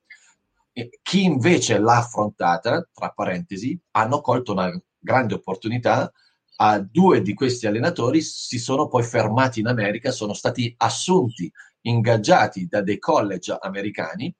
Chi 1.03 1.25
invece 1.25 1.79
l'ha 1.79 1.99
affrontata, 1.99 2.88
tra 2.92 3.11
parentesi, 3.11 3.77
hanno 3.92 4.20
colto 4.20 4.53
una 4.53 4.70
grande 4.99 5.35
opportunità. 5.35 6.12
A 6.59 6.79
due 6.79 7.20
di 7.20 7.35
questi 7.35 7.66
allenatori 7.66 8.20
si 8.20 8.61
sono 8.61 8.87
poi 8.87 9.03
fermati 9.03 9.59
in 9.59 9.66
America, 9.66 10.12
sono 10.12 10.35
stati 10.35 10.73
assunti, 10.79 11.51
ingaggiati 11.81 12.68
da 12.68 12.81
dei 12.81 13.01
college 13.01 13.57
americani, 13.61 14.33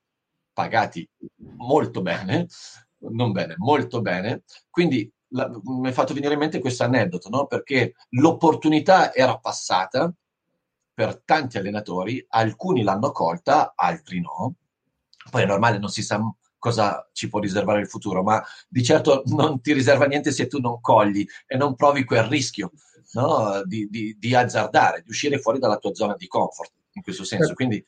pagati 0.53 1.07
molto 1.57 2.01
bene, 2.01 2.47
non 3.11 3.31
bene, 3.31 3.55
molto 3.57 4.01
bene. 4.01 4.43
Quindi 4.69 5.11
la, 5.29 5.49
mi 5.63 5.89
è 5.89 5.91
fatto 5.91 6.13
venire 6.13 6.33
in 6.33 6.39
mente 6.39 6.59
questo 6.59 6.83
aneddoto, 6.83 7.29
no? 7.29 7.45
perché 7.47 7.95
l'opportunità 8.11 9.13
era 9.13 9.37
passata 9.37 10.11
per 10.93 11.21
tanti 11.25 11.57
allenatori, 11.57 12.23
alcuni 12.29 12.83
l'hanno 12.83 13.11
colta, 13.11 13.73
altri 13.75 14.21
no 14.21 14.55
poi 15.29 15.43
è 15.43 15.45
normale, 15.45 15.77
non 15.77 15.89
si 15.89 16.03
sa 16.03 16.19
cosa 16.57 17.07
ci 17.11 17.29
può 17.29 17.39
riservare 17.39 17.79
il 17.79 17.87
futuro, 17.87 18.23
ma 18.23 18.43
di 18.67 18.83
certo 18.83 19.23
non 19.27 19.61
ti 19.61 19.73
riserva 19.73 20.05
niente 20.05 20.31
se 20.31 20.47
tu 20.47 20.59
non 20.59 20.81
cogli 20.81 21.25
e 21.45 21.57
non 21.57 21.75
provi 21.75 22.03
quel 22.03 22.23
rischio 22.23 22.71
no? 23.13 23.61
di, 23.65 23.87
di, 23.89 24.15
di, 24.19 24.35
azzardare, 24.35 25.01
di 25.01 25.09
uscire 25.09 25.39
fuori 25.39 25.59
dalla 25.59 25.77
tua 25.77 25.93
zona 25.93 26.15
di 26.15 26.27
comfort, 26.27 26.71
in 26.93 27.01
questo 27.01 27.23
senso. 27.23 27.47
Certo. 27.47 27.63
Quindi 27.63 27.85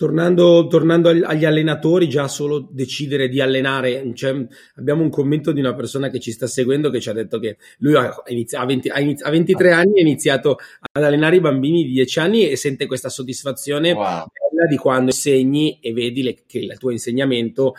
Tornando, 0.00 0.66
tornando, 0.66 1.10
agli 1.10 1.44
allenatori, 1.44 2.08
già 2.08 2.26
solo 2.26 2.66
decidere 2.70 3.28
di 3.28 3.38
allenare, 3.42 4.10
cioè, 4.14 4.34
abbiamo 4.76 5.02
un 5.02 5.10
commento 5.10 5.52
di 5.52 5.60
una 5.60 5.74
persona 5.74 6.08
che 6.08 6.18
ci 6.18 6.32
sta 6.32 6.46
seguendo 6.46 6.88
che 6.88 7.00
ci 7.00 7.10
ha 7.10 7.12
detto 7.12 7.38
che 7.38 7.58
lui 7.80 7.96
ha, 7.96 8.10
inizi- 8.28 8.56
ha, 8.56 8.64
20, 8.64 8.88
ha, 8.88 8.98
inizi- 8.98 9.22
ha 9.22 9.28
23 9.28 9.72
anni 9.72 9.98
ha 9.98 10.00
iniziato 10.00 10.56
ad 10.90 11.04
allenare 11.04 11.36
i 11.36 11.40
bambini 11.40 11.84
di 11.84 11.92
10 11.92 12.18
anni 12.18 12.48
e 12.48 12.56
sente 12.56 12.86
questa 12.86 13.10
soddisfazione 13.10 13.92
wow. 13.92 14.24
di 14.66 14.76
quando 14.78 15.10
insegni 15.10 15.78
e 15.82 15.92
vedi 15.92 16.22
le, 16.22 16.44
che 16.46 16.60
il 16.60 16.78
tuo 16.78 16.92
insegnamento 16.92 17.74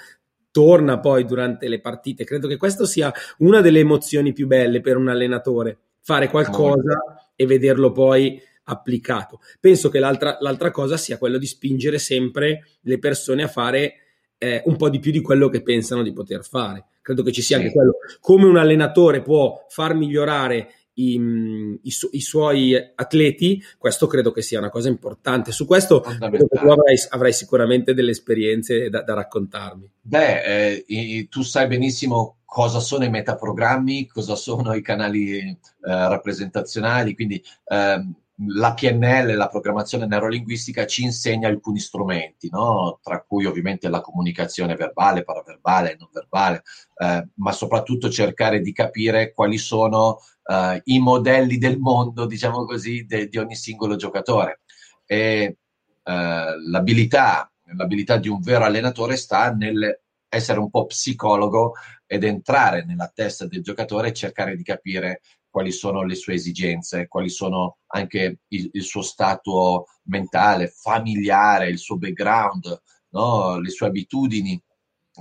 torna 0.52 1.00
poi 1.00 1.26
durante 1.26 1.68
le 1.68 1.82
partite. 1.82 2.24
Credo 2.24 2.48
che 2.48 2.58
questa 2.58 2.86
sia 2.86 3.12
una 3.40 3.62
delle 3.62 3.80
emozioni 3.80 4.32
più 4.32 4.46
belle 4.46 4.80
per 4.80 4.96
un 4.96 5.10
allenatore, 5.10 5.76
fare 6.02 6.30
qualcosa 6.30 7.00
oh. 7.04 7.32
e 7.36 7.48
vederlo 7.48 7.92
poi 7.92 8.40
applicato. 8.64 9.40
Penso 9.60 9.90
che 9.90 10.00
l'altra, 10.00 10.38
l'altra 10.40 10.72
cosa 10.72 10.98
sia 10.98 11.18
quello 11.18 11.38
di 11.38 11.46
spingere 11.46 11.98
sempre 11.98 12.66
le 12.82 13.00
persone 13.00 13.44
a 13.44 13.48
fare 13.48 13.94
eh, 14.38 14.62
un 14.66 14.76
po' 14.76 14.90
di 14.90 15.00
più 15.00 15.12
di 15.12 15.22
quello 15.22 15.50
che 15.50 15.62
pensano 15.62 16.04
di 16.04 16.14
poter 16.14 16.44
fare. 16.44 16.86
Credo 17.02 17.24
che 17.24 17.32
ci 17.32 17.42
sia 17.42 17.58
sì. 17.58 17.64
anche 17.64 17.76
quello. 17.76 17.98
Come 18.20 18.46
un 18.46 18.58
allenatore 18.58 19.22
può 19.22 19.66
far 19.70 19.94
migliorare 19.94 20.74
i, 20.94 21.80
i, 21.82 21.92
su, 21.92 22.10
i, 22.12 22.22
suoi 22.22 22.76
atleti, 22.96 23.64
questo 23.78 24.08
credo 24.08 24.32
che 24.32 24.42
sia 24.42 24.60
una 24.60 24.70
cosa 24.70 24.90
importante. 24.90 25.52
Su 25.52 25.66
questo 25.66 26.02
tu 26.02 26.10
avrai, 26.10 26.96
avrai, 27.10 27.34
sicuramente 27.34 27.94
delle 27.94 28.12
esperienze 28.12 28.90
da, 28.90 29.02
da 29.02 29.14
raccontarmi. 29.14 29.90
Beh, 30.02 30.84
eh, 30.86 31.28
tu 31.30 31.42
sai 31.44 31.68
benissimo 31.68 32.38
cosa 32.46 32.80
sono 32.80 33.06
i 33.06 33.10
metaprogrammi, 33.10 34.08
cosa 34.08 34.36
sono 34.36 34.74
i 34.74 34.82
canali 34.82 35.38
eh, 35.38 35.58
rappresentazionali, 35.80 37.16
quindi 37.16 37.42
eh, 37.66 38.06
la 38.48 38.74
PNL, 38.74 39.36
la 39.36 39.48
programmazione 39.48 40.08
neurolinguistica, 40.08 40.86
ci 40.86 41.04
insegna 41.04 41.48
alcuni 41.48 41.80
strumenti, 41.80 42.50
no? 42.50 43.00
tra 43.04 43.22
cui 43.22 43.46
ovviamente 43.46 43.88
la 43.90 44.02
comunicazione 44.02 44.76
verbale, 44.76 45.24
paraverbale, 45.24 45.96
non 46.00 46.10
verbale, 46.12 46.64
eh, 46.96 47.28
ma 47.36 47.52
soprattutto 47.52 48.10
cercare 48.10 48.62
di 48.62 48.72
capire 48.72 49.34
quali 49.34 49.58
sono 49.58 50.20
eh, 50.46 50.82
i 50.86 51.00
modelli 51.00 51.58
del 51.58 51.78
mondo, 51.78 52.26
diciamo 52.26 52.66
così, 52.66 53.06
de- 53.06 53.28
di 53.28 53.38
ogni 53.38 53.56
singolo 53.56 53.96
giocatore. 53.96 54.62
E 55.06 55.58
eh, 56.04 56.56
l'abilità, 56.68 57.52
l'abilità 57.76 58.18
di 58.18 58.28
un 58.28 58.42
vero 58.42 58.66
allenatore 58.66 59.18
sta 59.18 59.52
nell'essere 59.52 60.60
un 60.60 60.70
po' 60.70 60.88
psicologo 60.88 61.74
ed 62.08 62.24
entrare 62.24 62.86
nella 62.86 63.12
testa 63.14 63.46
del 63.46 63.62
giocatore 63.62 64.10
e 64.10 64.14
cercare 64.14 64.56
di 64.56 64.64
capire 64.64 65.22
quali 65.52 65.72
sono 65.72 66.04
le 66.04 66.16
sue 66.16 66.36
esigenze, 66.36 67.08
quali 67.08 67.30
sono 67.30 67.78
anche 67.88 68.40
il, 68.48 68.70
il 68.72 68.84
suo 68.84 69.02
stato 69.02 69.86
mentale, 70.04 70.70
familiare, 70.70 71.70
il 71.70 71.78
suo 71.78 71.98
background, 71.98 72.82
no? 73.10 73.60
le 73.60 73.70
sue 73.70 73.88
abitudini, 73.88 74.60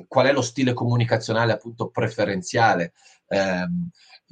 qual 0.07 0.27
è 0.27 0.33
lo 0.33 0.41
stile 0.41 0.73
comunicazionale 0.73 1.53
appunto 1.53 1.91
preferenziale. 1.91 2.93
Eh, 3.27 3.67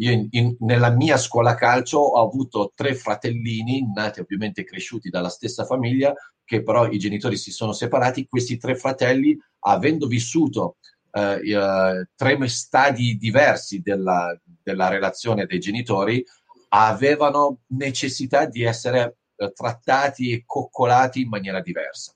io 0.01 0.13
in, 0.13 0.29
in, 0.31 0.57
nella 0.61 0.91
mia 0.91 1.17
scuola 1.17 1.57
calcio 1.57 1.99
ho 1.99 2.23
avuto 2.23 2.73
tre 2.75 2.95
fratellini, 2.95 3.91
nati 3.93 4.21
ovviamente 4.21 4.63
cresciuti 4.63 5.11
dalla 5.11 5.29
stessa 5.29 5.65
famiglia, 5.65 6.15
che 6.45 6.63
però 6.63 6.89
i 6.89 6.99
genitori 6.99 7.37
si 7.37 7.51
sono 7.51 7.73
separati. 7.73 8.29
Questi 8.29 8.57
tre 8.57 8.77
fratelli, 8.77 9.37
avendo 9.61 10.07
vissuto 10.07 10.77
eh, 11.19 11.51
eh, 11.51 12.09
tre 12.15 12.49
stadi 12.49 13.17
diversi 13.17 13.81
della, 13.81 14.39
della 14.63 14.89
relazione 14.89 15.47
dei 15.47 15.59
genitori, 15.59 16.25
avevano 16.71 17.61
necessità 17.69 18.47
di 18.47 18.63
essere 18.63 19.19
eh, 19.37 19.53
trattati 19.53 20.33
e 20.33 20.43
coccolati 20.45 21.23
in 21.23 21.29
maniera 21.29 21.61
diversa. 21.61 22.13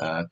Uh, 0.00 0.26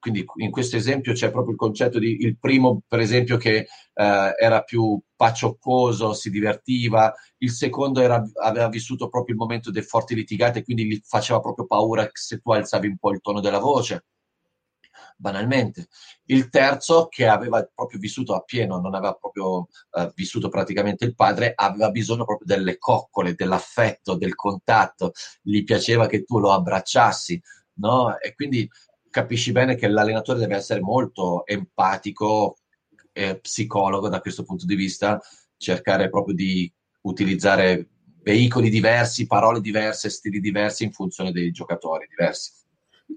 quindi 0.00 0.22
in 0.36 0.50
questo 0.50 0.76
esempio 0.76 1.14
c'è 1.14 1.30
proprio 1.30 1.52
il 1.52 1.58
concetto 1.58 1.98
di 1.98 2.24
il 2.24 2.36
primo, 2.38 2.82
per 2.86 3.00
esempio, 3.00 3.38
che 3.38 3.66
uh, 3.94 4.02
era 4.38 4.60
più 4.64 5.00
pacioccoso, 5.16 6.12
si 6.12 6.28
divertiva, 6.28 7.10
il 7.38 7.50
secondo 7.50 8.02
era, 8.02 8.22
aveva 8.42 8.68
vissuto 8.68 9.08
proprio 9.08 9.34
il 9.34 9.40
momento 9.40 9.70
delle 9.70 9.86
forti 9.86 10.14
litigate, 10.14 10.62
quindi 10.62 10.84
gli 10.84 11.00
faceva 11.02 11.40
proprio 11.40 11.64
paura 11.64 12.06
se 12.12 12.38
tu 12.40 12.52
alzavi 12.52 12.88
un 12.88 12.98
po' 12.98 13.12
il 13.12 13.22
tono 13.22 13.40
della 13.40 13.60
voce 13.60 14.04
banalmente. 15.22 15.86
Il 16.26 16.48
terzo, 16.50 17.06
che 17.08 17.28
aveva 17.28 17.64
proprio 17.72 18.00
vissuto 18.00 18.34
appieno, 18.34 18.80
non 18.80 18.94
aveva 18.94 19.14
proprio 19.14 19.68
uh, 19.90 20.12
vissuto 20.14 20.48
praticamente 20.48 21.04
il 21.04 21.14
padre, 21.14 21.52
aveva 21.54 21.90
bisogno 21.90 22.24
proprio 22.24 22.54
delle 22.54 22.76
coccole, 22.76 23.34
dell'affetto, 23.34 24.16
del 24.16 24.34
contatto, 24.34 25.12
gli 25.40 25.62
piaceva 25.62 26.08
che 26.08 26.24
tu 26.24 26.40
lo 26.40 26.52
abbracciassi, 26.52 27.40
no? 27.74 28.18
E 28.18 28.34
quindi 28.34 28.68
capisci 29.08 29.52
bene 29.52 29.76
che 29.76 29.88
l'allenatore 29.88 30.40
deve 30.40 30.56
essere 30.56 30.80
molto 30.80 31.46
empatico 31.46 32.56
e 33.12 33.38
psicologo 33.38 34.08
da 34.08 34.20
questo 34.20 34.42
punto 34.42 34.66
di 34.66 34.74
vista, 34.74 35.20
cercare 35.56 36.10
proprio 36.10 36.34
di 36.34 36.70
utilizzare 37.02 37.88
veicoli 38.22 38.70
diversi, 38.70 39.26
parole 39.26 39.60
diverse, 39.60 40.10
stili 40.10 40.40
diversi 40.40 40.84
in 40.84 40.92
funzione 40.92 41.30
dei 41.30 41.52
giocatori 41.52 42.06
diversi. 42.08 42.61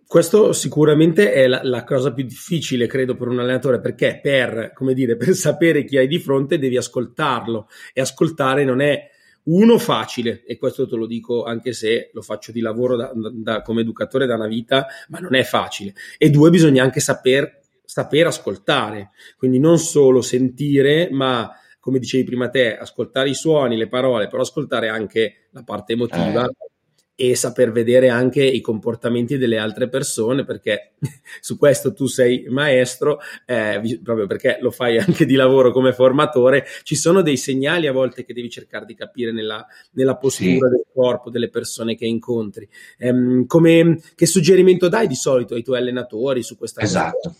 Questo 0.08 0.54
sicuramente 0.54 1.32
è 1.32 1.48
la, 1.48 1.62
la, 1.64 1.84
cosa 1.84 2.14
più 2.14 2.24
difficile, 2.24 2.88
credo, 2.88 3.16
per 3.16 3.28
un 3.28 3.40
allenatore, 3.40 3.80
perché 3.80 4.20
per, 4.22 4.74
dire, 4.94 5.16
per 5.18 5.34
sapere 5.34 5.84
chi 5.84 5.98
hai 5.98 6.08
di 6.08 6.20
fronte 6.20 6.58
devi 6.58 6.78
ascoltarlo 6.78 7.68
e 7.94 8.02
ascoltare 8.02 8.64
non 8.64 8.82
è 8.82 9.10
uno 9.46 9.78
facile, 9.78 10.44
e 10.46 10.58
questo 10.58 10.88
te 10.88 10.96
lo 10.96 11.06
dico 11.06 11.44
anche 11.44 11.74
se 11.74 12.10
lo 12.14 12.22
faccio 12.22 12.52
di 12.52 12.62
lavoro 12.62 12.96
da, 12.96 13.12
da, 13.14 13.62
come 13.62 13.82
educatore 13.82 14.26
da 14.26 14.36
una 14.36 14.48
vita, 14.48 14.88
ma 15.10 15.20
non 15.20 15.36
è 15.36 15.44
facile. 15.44 15.94
E 16.18 16.30
due, 16.30 16.50
bisogna 16.50 16.84
anche 16.84 17.00
saper, 17.00 17.60
saper 17.84 18.28
ascoltare, 18.28 19.12
quindi 19.38 19.60
non 19.60 19.78
solo 19.78 20.22
sentire, 20.22 21.10
ma 21.12 21.52
come 21.80 22.00
dicevi 22.00 22.24
prima 22.24 22.50
te, 22.50 22.76
ascoltare 22.76 23.30
i 23.30 23.36
suoni, 23.36 23.78
le 23.78 23.88
parole, 23.88 24.28
però 24.28 24.42
ascoltare 24.42 24.90
anche 24.90 25.48
la 25.52 25.62
parte 25.64 25.94
emotiva. 25.94 26.46
Eh 26.46 26.74
e 27.16 27.34
saper 27.36 27.72
vedere 27.72 28.10
anche 28.10 28.44
i 28.44 28.60
comportamenti 28.60 29.38
delle 29.38 29.58
altre 29.58 29.88
persone, 29.88 30.44
perché 30.44 30.92
su 31.40 31.58
questo 31.58 31.94
tu 31.94 32.08
sei 32.08 32.46
maestro, 32.50 33.20
eh, 33.46 34.00
proprio 34.04 34.28
perché 34.28 34.58
lo 34.60 34.70
fai 34.70 34.98
anche 35.00 35.26
di 35.26 35.36
lavoro 35.36 35.72
come 35.72 35.94
formatore, 35.94 36.66
ci 36.84 36.96
sono 36.96 37.22
dei 37.22 37.38
segnali 37.38 37.88
a 37.88 37.94
volte 37.94 38.26
che 38.26 38.34
devi 38.34 38.50
cercare 38.50 38.86
di 38.86 38.96
capire 38.96 39.32
nella, 39.32 39.66
nella 39.92 40.18
postura 40.18 40.68
sì. 40.68 40.76
del 40.76 40.86
corpo 40.94 41.30
delle 41.30 41.50
persone 41.50 41.96
che 41.96 42.06
incontri. 42.06 42.68
Ehm, 42.98 43.46
come, 43.46 44.02
che 44.14 44.26
suggerimento 44.26 44.90
dai 44.90 45.08
di 45.08 45.16
solito 45.16 45.56
ai 45.56 45.64
tuoi 45.64 45.78
allenatori 45.80 46.44
su 46.44 46.58
questa 46.58 46.82
esatto. 46.82 47.30
cosa? 47.30 47.36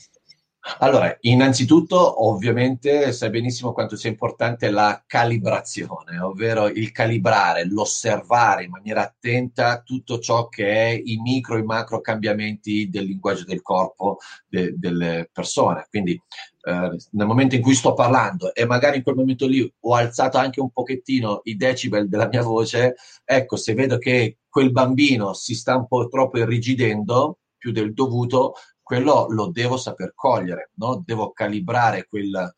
Allora, 0.80 1.16
innanzitutto, 1.22 2.26
ovviamente, 2.26 3.12
sai 3.12 3.30
benissimo 3.30 3.72
quanto 3.72 3.96
sia 3.96 4.10
importante 4.10 4.72
la 4.72 5.04
calibrazione, 5.06 6.18
ovvero 6.20 6.68
il 6.68 6.92
calibrare, 6.92 7.68
l'osservare 7.68 8.64
in 8.64 8.72
maniera 8.72 9.04
attenta 9.04 9.82
tutto 9.84 10.18
ciò 10.18 10.50
che 10.50 10.66
è 10.66 11.02
i 11.04 11.18
micro 11.18 11.56
e 11.56 11.60
i 11.60 11.64
macro 11.64 12.02
cambiamenti 12.02 12.90
del 12.90 13.06
linguaggio 13.06 13.44
del 13.44 13.62
corpo 13.62 14.18
de- 14.48 14.74
delle 14.76 15.30
persone. 15.32 15.86
Quindi, 15.88 16.14
eh, 16.14 16.98
nel 17.12 17.28
momento 17.28 17.54
in 17.54 17.62
cui 17.62 17.76
sto 17.76 17.94
parlando 17.94 18.52
e 18.54 18.66
magari 18.66 18.98
in 18.98 19.04
quel 19.04 19.16
momento 19.16 19.46
lì 19.46 19.72
ho 19.82 19.94
alzato 19.94 20.40
anche 20.40 20.62
un 20.62 20.72
pochettino 20.72 21.42
i 21.44 21.56
decibel 21.58 22.10
della 22.10 22.28
mia 22.28 22.42
voce, 22.42 22.96
ecco, 23.24 23.56
se 23.56 23.76
vedo 23.76 24.00
che 24.00 24.40
quel 24.50 24.72
bambino 24.72 25.34
si 25.34 25.54
sta 25.54 25.76
un 25.76 25.86
po' 25.86 26.08
troppo 26.08 26.40
irrigidendo, 26.40 27.38
più 27.66 27.72
del 27.72 27.94
dovuto, 27.94 28.54
quello 28.86 29.26
lo 29.30 29.48
devo 29.48 29.78
saper 29.78 30.14
cogliere, 30.14 30.70
no? 30.76 31.02
devo 31.04 31.32
calibrare 31.32 32.06
quel, 32.08 32.54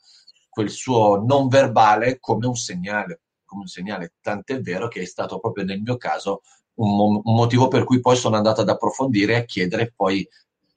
quel 0.49 0.69
suo 0.69 1.23
non 1.25 1.47
verbale 1.47 2.19
come 2.19 2.47
un 2.47 2.55
segnale, 2.57 3.21
come 3.45 3.61
un 3.61 3.67
segnale. 3.67 4.15
Tant'è 4.19 4.59
vero 4.59 4.89
che 4.89 4.99
è 4.99 5.05
stato 5.05 5.39
proprio 5.39 5.63
nel 5.63 5.79
mio 5.79 5.95
caso 5.95 6.41
un, 6.79 7.21
un 7.23 7.33
motivo 7.33 7.69
per 7.69 7.85
cui 7.85 8.01
poi 8.01 8.17
sono 8.17 8.35
andato 8.35 8.59
ad 8.59 8.67
approfondire 8.67 9.35
e 9.35 9.37
a 9.37 9.45
chiedere 9.45 9.93
poi 9.95 10.27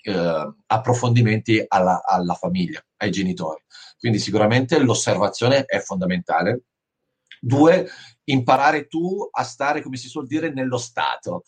eh, 0.02 0.54
approfondimenti 0.66 1.64
alla, 1.66 2.00
alla 2.04 2.34
famiglia, 2.34 2.80
ai 2.98 3.10
genitori. 3.10 3.60
Quindi 3.98 4.20
sicuramente 4.20 4.78
l'osservazione 4.78 5.64
è 5.64 5.80
fondamentale. 5.80 6.60
Due, 7.40 7.90
imparare 8.22 8.86
tu 8.86 9.28
a 9.28 9.42
stare, 9.42 9.82
come 9.82 9.96
si 9.96 10.06
suol 10.06 10.28
dire, 10.28 10.52
nello 10.52 10.78
stato 10.78 11.42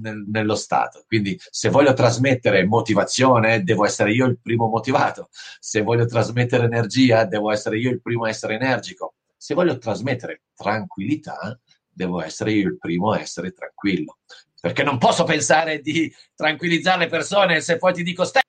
nel, 0.00 0.24
nello 0.28 0.54
Stato. 0.54 1.04
Quindi 1.06 1.38
se 1.50 1.68
voglio 1.68 1.92
trasmettere 1.92 2.64
motivazione, 2.64 3.62
devo 3.62 3.84
essere 3.84 4.12
io 4.12 4.26
il 4.26 4.38
primo 4.40 4.68
motivato. 4.68 5.28
Se 5.58 5.82
voglio 5.82 6.06
trasmettere 6.06 6.64
energia, 6.64 7.24
devo 7.24 7.50
essere 7.50 7.78
io 7.78 7.90
il 7.90 8.00
primo 8.00 8.24
a 8.24 8.28
essere 8.28 8.54
energico. 8.54 9.14
Se 9.36 9.54
voglio 9.54 9.76
trasmettere 9.78 10.42
tranquillità, 10.54 11.58
devo 11.88 12.22
essere 12.22 12.52
io 12.52 12.68
il 12.68 12.78
primo 12.78 13.12
a 13.12 13.20
essere 13.20 13.52
tranquillo. 13.52 14.18
Perché 14.60 14.84
non 14.84 14.98
posso 14.98 15.24
pensare 15.24 15.80
di 15.80 16.12
tranquillizzare 16.34 17.00
le 17.00 17.08
persone 17.08 17.60
se 17.60 17.78
poi 17.78 17.92
ti 17.92 18.04
dico 18.04 18.24
stai 18.24 18.42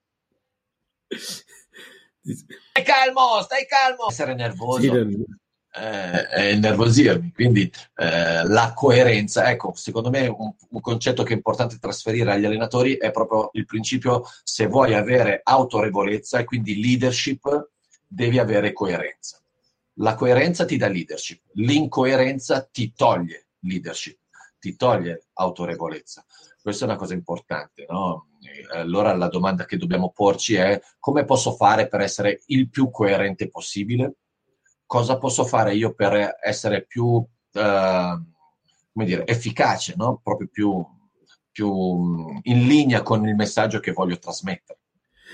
stai 2.71 2.83
calmo, 2.83 3.41
stai 3.41 3.65
calmo. 3.65 4.07
Essere 4.09 4.35
nervoso. 4.35 4.81
Sì, 4.81 5.25
eh, 5.73 6.53
innervosirmi. 6.53 7.31
Quindi 7.33 7.71
eh, 7.95 8.45
la 8.45 8.73
coerenza, 8.75 9.49
ecco, 9.49 9.73
secondo 9.75 10.09
me 10.09 10.27
un, 10.27 10.53
un, 10.69 10.81
concetto 10.81 11.23
che 11.23 11.33
è 11.33 11.35
importante 11.35 11.79
trasferire 11.79 12.31
agli 12.31 12.45
allenatori 12.45 12.95
è 12.95 13.11
proprio 13.11 13.49
il 13.53 13.65
principio 13.65 14.23
se 14.43 14.67
vuoi 14.67 14.93
avere 14.93 15.41
autorevolezza 15.43 16.39
e 16.39 16.43
quindi 16.43 16.79
leadership, 16.79 17.69
devi 18.07 18.37
avere 18.37 18.73
coerenza. 18.73 19.39
La 19.97 20.15
coerenza 20.15 20.65
ti 20.65 20.77
dà 20.77 20.87
leadership, 20.87 21.41
l'incoerenza 21.53 22.63
ti 22.63 22.93
toglie 22.95 23.47
leadership, 23.59 24.17
ti 24.59 24.75
toglie 24.75 25.25
autorevolezza. 25.33 26.25
Questa 26.61 26.85
è 26.85 26.87
una 26.87 26.97
cosa 26.97 27.13
importante, 27.13 27.85
no? 27.89 28.29
Allora 28.73 29.13
la 29.15 29.27
domanda 29.27 29.65
che 29.65 29.77
dobbiamo 29.77 30.11
porci 30.11 30.55
è 30.55 30.79
come 30.99 31.25
posso 31.25 31.53
fare 31.53 31.87
per 31.87 32.01
essere 32.01 32.41
il 32.47 32.69
più 32.69 32.89
coerente 32.89 33.49
possibile? 33.49 34.15
Cosa 34.93 35.17
posso 35.17 35.43
fare 35.43 35.73
io 35.73 35.95
per 35.95 36.37
essere 36.39 36.85
più, 36.85 37.25
eh, 37.53 38.21
dire, 38.91 39.25
efficace, 39.25 39.95
no? 39.97 40.21
proprio 40.23 40.47
più, 40.51 40.85
più 41.51 42.39
in 42.43 42.67
linea 42.67 43.01
con 43.01 43.27
il 43.27 43.33
messaggio 43.33 43.79
che 43.79 43.91
voglio 43.91 44.19
trasmettere. 44.19 44.81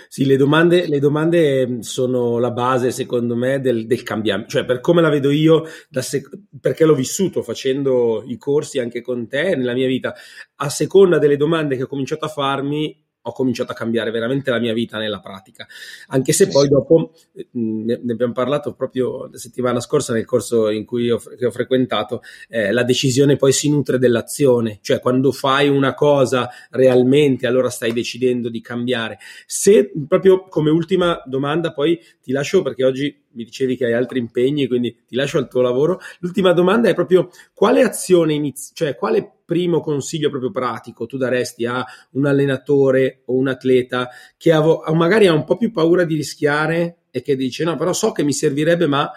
Sì, 0.07 0.23
le 0.23 0.37
domande, 0.37 0.87
le 0.87 0.99
domande, 0.99 1.67
mm, 1.67 1.79
sono 1.79 2.37
la 2.37 2.51
base, 2.51 2.91
secondo 2.91 3.35
me, 3.35 3.59
del, 3.59 3.85
del 3.85 4.01
cambiamento. 4.01 4.51
Cioè, 4.51 4.63
per 4.63 4.79
come 4.79 5.01
la 5.01 5.09
vedo 5.09 5.29
io, 5.29 5.65
sec- 5.91 6.39
perché 6.61 6.85
l'ho 6.85 6.95
vissuto 6.95 7.43
facendo 7.43 8.23
i 8.25 8.37
corsi 8.37 8.79
anche 8.79 9.01
con 9.01 9.27
te 9.27 9.57
nella 9.57 9.73
mia 9.73 9.87
vita, 9.87 10.15
a 10.55 10.69
seconda 10.69 11.17
delle 11.17 11.35
domande 11.35 11.75
che 11.75 11.83
ho 11.83 11.87
cominciato 11.87 12.23
a 12.23 12.29
farmi, 12.29 12.97
ho 13.21 13.31
cominciato 13.31 13.71
a 13.71 13.75
cambiare 13.75 14.11
veramente 14.11 14.49
la 14.49 14.59
mia 14.59 14.73
vita 14.73 14.97
nella 14.97 15.19
pratica. 15.19 15.67
Anche 16.07 16.31
se 16.31 16.47
poi 16.47 16.67
dopo, 16.67 17.11
ne, 17.51 17.99
ne 18.01 18.11
abbiamo 18.11 18.33
parlato 18.33 18.73
proprio 18.73 19.27
la 19.29 19.37
settimana 19.37 19.79
scorsa 19.79 20.13
nel 20.13 20.25
corso 20.25 20.69
in 20.69 20.85
cui 20.85 21.09
ho, 21.09 21.15
ho 21.17 21.51
frequentato, 21.51 22.21
eh, 22.47 22.71
la 22.71 22.83
decisione 22.83 23.35
poi 23.35 23.51
si 23.51 23.69
nutre 23.69 23.97
dell'azione, 23.97 24.79
cioè 24.81 24.99
quando 24.99 25.31
fai 25.31 25.67
una 25.67 25.93
cosa 25.93 26.49
realmente 26.71 27.45
allora 27.45 27.69
stai 27.69 27.91
decidendo 27.93 28.49
di 28.49 28.61
cambiare. 28.61 29.19
Se 29.45 29.91
proprio 30.07 30.47
come 30.47 30.69
ultima 30.69 31.21
domanda 31.25 31.73
poi 31.73 31.99
ti 32.21 32.31
lascio 32.31 32.61
perché 32.61 32.85
oggi 32.85 33.27
mi 33.31 33.43
dicevi 33.43 33.75
che 33.75 33.85
hai 33.85 33.93
altri 33.93 34.19
impegni, 34.19 34.67
quindi 34.67 35.03
ti 35.07 35.15
lascio 35.15 35.37
al 35.37 35.47
tuo 35.47 35.61
lavoro. 35.61 35.99
L'ultima 36.19 36.53
domanda 36.53 36.89
è 36.89 36.93
proprio 36.93 37.29
quale 37.53 37.81
azione 37.81 38.33
inizi, 38.33 38.71
cioè 38.73 38.95
quale 38.95 39.39
primo 39.45 39.81
consiglio 39.81 40.29
proprio 40.29 40.51
pratico 40.51 41.05
tu 41.05 41.17
daresti 41.17 41.65
a 41.65 41.83
un 42.11 42.25
allenatore 42.25 43.23
o 43.25 43.35
un 43.35 43.47
atleta 43.47 44.09
che 44.37 44.51
avo, 44.51 44.83
magari 44.93 45.27
ha 45.27 45.33
un 45.33 45.43
po' 45.43 45.57
più 45.57 45.71
paura 45.71 46.03
di 46.03 46.15
rischiare 46.15 46.97
e 47.11 47.21
che 47.21 47.35
dice 47.35 47.63
no, 47.63 47.75
però 47.75 47.93
so 47.93 48.11
che 48.11 48.23
mi 48.23 48.33
servirebbe, 48.33 48.85
ma 48.85 49.11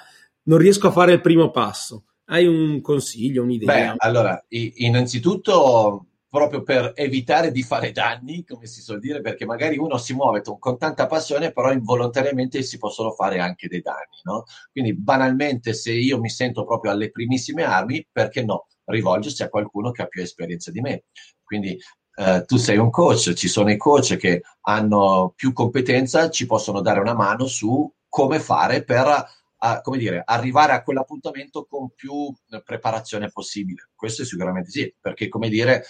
non 0.44 0.59
riesco 0.59 0.88
a 0.88 0.92
fare 0.92 1.12
il 1.12 1.20
primo 1.20 1.51
passo. 1.51 2.05
Hai 2.27 2.46
un 2.46 2.81
consiglio, 2.81 3.42
un'idea? 3.42 3.92
Beh, 3.92 3.94
allora, 3.98 4.42
innanzitutto 4.48 6.07
proprio 6.32 6.62
per 6.62 6.92
evitare 6.94 7.52
di 7.52 7.62
fare 7.62 7.92
danni, 7.92 8.42
come 8.42 8.64
si 8.64 8.80
suol 8.80 9.00
dire, 9.00 9.20
perché 9.20 9.44
magari 9.44 9.76
uno 9.76 9.98
si 9.98 10.14
muove 10.14 10.40
con 10.58 10.78
tanta 10.78 11.06
passione, 11.06 11.52
però 11.52 11.70
involontariamente 11.70 12.62
si 12.62 12.78
possono 12.78 13.10
fare 13.10 13.38
anche 13.38 13.68
dei 13.68 13.82
danni, 13.82 14.22
no? 14.22 14.44
Quindi 14.70 14.94
banalmente 14.96 15.74
se 15.74 15.92
io 15.92 16.18
mi 16.18 16.30
sento 16.30 16.64
proprio 16.64 16.90
alle 16.90 17.10
primissime 17.10 17.64
armi, 17.64 18.08
perché 18.10 18.42
no? 18.42 18.68
Rivolgersi 18.86 19.42
a 19.42 19.50
qualcuno 19.50 19.90
che 19.90 20.00
ha 20.00 20.06
più 20.06 20.22
esperienza 20.22 20.70
di 20.70 20.80
me. 20.80 21.04
Quindi 21.44 21.78
eh, 22.14 22.44
tu 22.46 22.56
sei 22.56 22.78
un 22.78 22.88
coach, 22.88 23.34
ci 23.34 23.48
sono 23.48 23.70
i 23.70 23.76
coach 23.76 24.16
che 24.16 24.40
hanno 24.62 25.34
più 25.36 25.52
competenza, 25.52 26.30
ci 26.30 26.46
possono 26.46 26.80
dare 26.80 27.00
una 27.00 27.14
mano 27.14 27.44
su 27.46 27.92
come 28.08 28.40
fare 28.40 28.84
per 28.84 29.26
a, 29.64 29.80
come 29.80 29.98
dire, 29.98 30.22
arrivare 30.24 30.72
a 30.72 30.82
quell'appuntamento 30.82 31.66
con 31.66 31.90
più 31.94 32.32
preparazione 32.64 33.30
possibile. 33.30 33.90
Questo 33.94 34.24
sicuramente 34.24 34.70
sì, 34.70 34.92
perché 35.00 35.28
come 35.28 35.48
dire, 35.48 35.84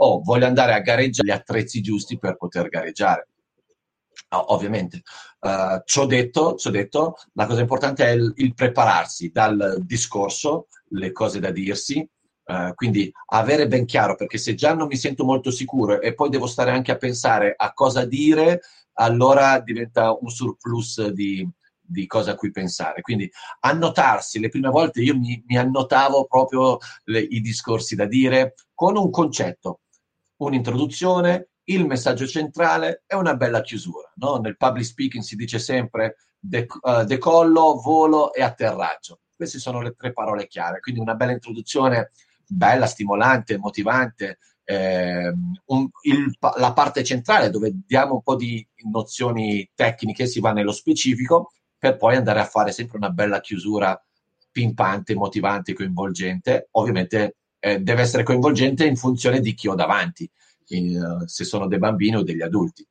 oh, 0.00 0.20
voglio 0.22 0.46
andare 0.46 0.74
a 0.74 0.80
gareggiare 0.80 1.28
gli 1.28 1.32
attrezzi 1.32 1.80
giusti 1.80 2.18
per 2.18 2.36
poter 2.36 2.68
gareggiare. 2.68 3.28
Ovviamente, 4.30 5.02
uh, 5.40 5.80
ciò, 5.84 6.04
detto, 6.04 6.56
detto, 6.70 7.16
la 7.32 7.46
cosa 7.46 7.60
importante 7.60 8.04
è 8.04 8.10
il, 8.10 8.32
il, 8.36 8.54
prepararsi 8.54 9.30
dal 9.30 9.78
discorso, 9.80 10.66
le 10.90 11.12
cose 11.12 11.40
da 11.40 11.50
dirsi, 11.50 12.06
uh, 12.44 12.74
quindi 12.74 13.10
avere 13.26 13.66
ben 13.68 13.86
chiaro, 13.86 14.16
perché 14.16 14.36
se 14.36 14.54
già 14.54 14.74
non 14.74 14.86
mi 14.86 14.96
sento 14.96 15.24
molto 15.24 15.50
sicuro 15.50 16.00
e 16.00 16.14
poi 16.14 16.28
devo 16.28 16.46
stare 16.46 16.72
anche 16.72 16.92
a 16.92 16.96
pensare 16.96 17.54
a 17.56 17.72
cosa 17.72 18.04
dire, 18.04 18.60
allora 18.94 19.60
diventa 19.60 20.12
un 20.12 20.28
surplus 20.28 21.06
di, 21.08 21.48
di 21.80 22.06
cose 22.06 22.30
a 22.30 22.34
cui 22.34 22.50
pensare. 22.50 23.00
Quindi 23.00 23.30
annotarsi, 23.60 24.40
le 24.40 24.50
prime 24.50 24.68
volte 24.68 25.00
io 25.00 25.16
mi, 25.16 25.42
mi 25.46 25.56
annotavo 25.56 26.26
proprio 26.26 26.76
le, 27.04 27.20
i 27.20 27.40
discorsi 27.40 27.94
da 27.94 28.04
dire 28.04 28.54
con 28.74 28.96
un 28.96 29.10
concetto 29.10 29.80
un'introduzione, 30.38 31.48
il 31.64 31.86
messaggio 31.86 32.26
centrale 32.26 33.04
e 33.06 33.14
una 33.14 33.34
bella 33.34 33.60
chiusura. 33.60 34.10
No? 34.16 34.36
Nel 34.36 34.56
public 34.56 34.84
speaking 34.84 35.22
si 35.22 35.36
dice 35.36 35.58
sempre 35.58 36.16
dec- 36.38 36.78
uh, 36.80 37.04
decollo, 37.04 37.80
volo 37.80 38.32
e 38.32 38.42
atterraggio. 38.42 39.20
Queste 39.34 39.58
sono 39.58 39.80
le 39.80 39.94
tre 39.94 40.12
parole 40.12 40.48
chiave, 40.48 40.80
quindi 40.80 41.00
una 41.00 41.14
bella 41.14 41.32
introduzione, 41.32 42.10
bella, 42.46 42.86
stimolante, 42.86 43.58
motivante, 43.58 44.38
eh, 44.64 45.32
un, 45.66 45.88
il, 46.02 46.36
la 46.56 46.72
parte 46.72 47.04
centrale 47.04 47.48
dove 47.48 47.72
diamo 47.86 48.14
un 48.14 48.22
po' 48.22 48.36
di 48.36 48.66
nozioni 48.90 49.70
tecniche, 49.74 50.26
si 50.26 50.40
va 50.40 50.52
nello 50.52 50.72
specifico, 50.72 51.52
per 51.78 51.96
poi 51.96 52.16
andare 52.16 52.40
a 52.40 52.44
fare 52.44 52.72
sempre 52.72 52.98
una 52.98 53.10
bella 53.10 53.40
chiusura 53.40 53.98
pimpante, 54.50 55.14
motivante, 55.14 55.72
coinvolgente. 55.72 56.68
Ovviamente 56.72 57.36
eh, 57.58 57.80
deve 57.80 58.02
essere 58.02 58.22
coinvolgente 58.22 58.84
in 58.84 58.96
funzione 58.96 59.40
di 59.40 59.54
chi 59.54 59.68
ho 59.68 59.74
davanti, 59.74 60.30
in, 60.68 61.22
se 61.26 61.44
sono 61.44 61.66
dei 61.66 61.78
bambini 61.78 62.16
o 62.16 62.22
degli 62.22 62.42
adulti. 62.42 62.86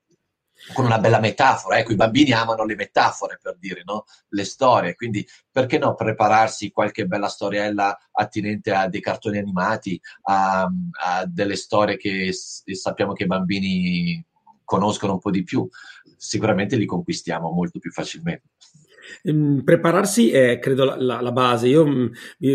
Con 0.74 0.86
una 0.86 0.98
bella 0.98 1.20
metafora, 1.20 1.78
ecco, 1.78 1.92
i 1.92 1.96
bambini 1.96 2.32
amano 2.32 2.66
le 2.66 2.76
metafore 2.76 3.38
per 3.40 3.58
dire, 3.60 3.84
no? 3.86 4.06
le 4.30 4.44
storie, 4.44 4.96
quindi 4.96 5.26
perché 5.52 5.78
no 5.78 5.94
prepararsi 5.94 6.72
qualche 6.72 7.06
bella 7.06 7.28
storiella 7.28 7.96
attinente 8.12 8.72
a 8.72 8.90
dei 8.90 9.00
cartoni 9.00 9.38
animati, 9.38 10.02
a, 10.24 10.64
a 10.64 11.26
delle 11.28 11.56
storie 11.56 11.96
che 11.96 12.32
sappiamo 12.34 13.14
che 13.14 13.24
i 13.24 13.28
bambini 13.28 14.26
conoscono 14.64 15.14
un 15.14 15.20
po' 15.20 15.32
di 15.32 15.44
più, 15.44 15.66
sicuramente 16.18 16.76
li 16.76 16.86
conquistiamo 16.86 17.52
molto 17.52 17.80
più 17.80 17.92
facilmente. 17.92 18.50
Ehm, 19.24 19.64
prepararsi 19.64 20.32
è, 20.32 20.60
credo, 20.60 20.96
la, 20.96 21.22
la, 21.22 21.32
base. 21.32 21.68
Io 21.68 21.86
mm, 21.86 22.08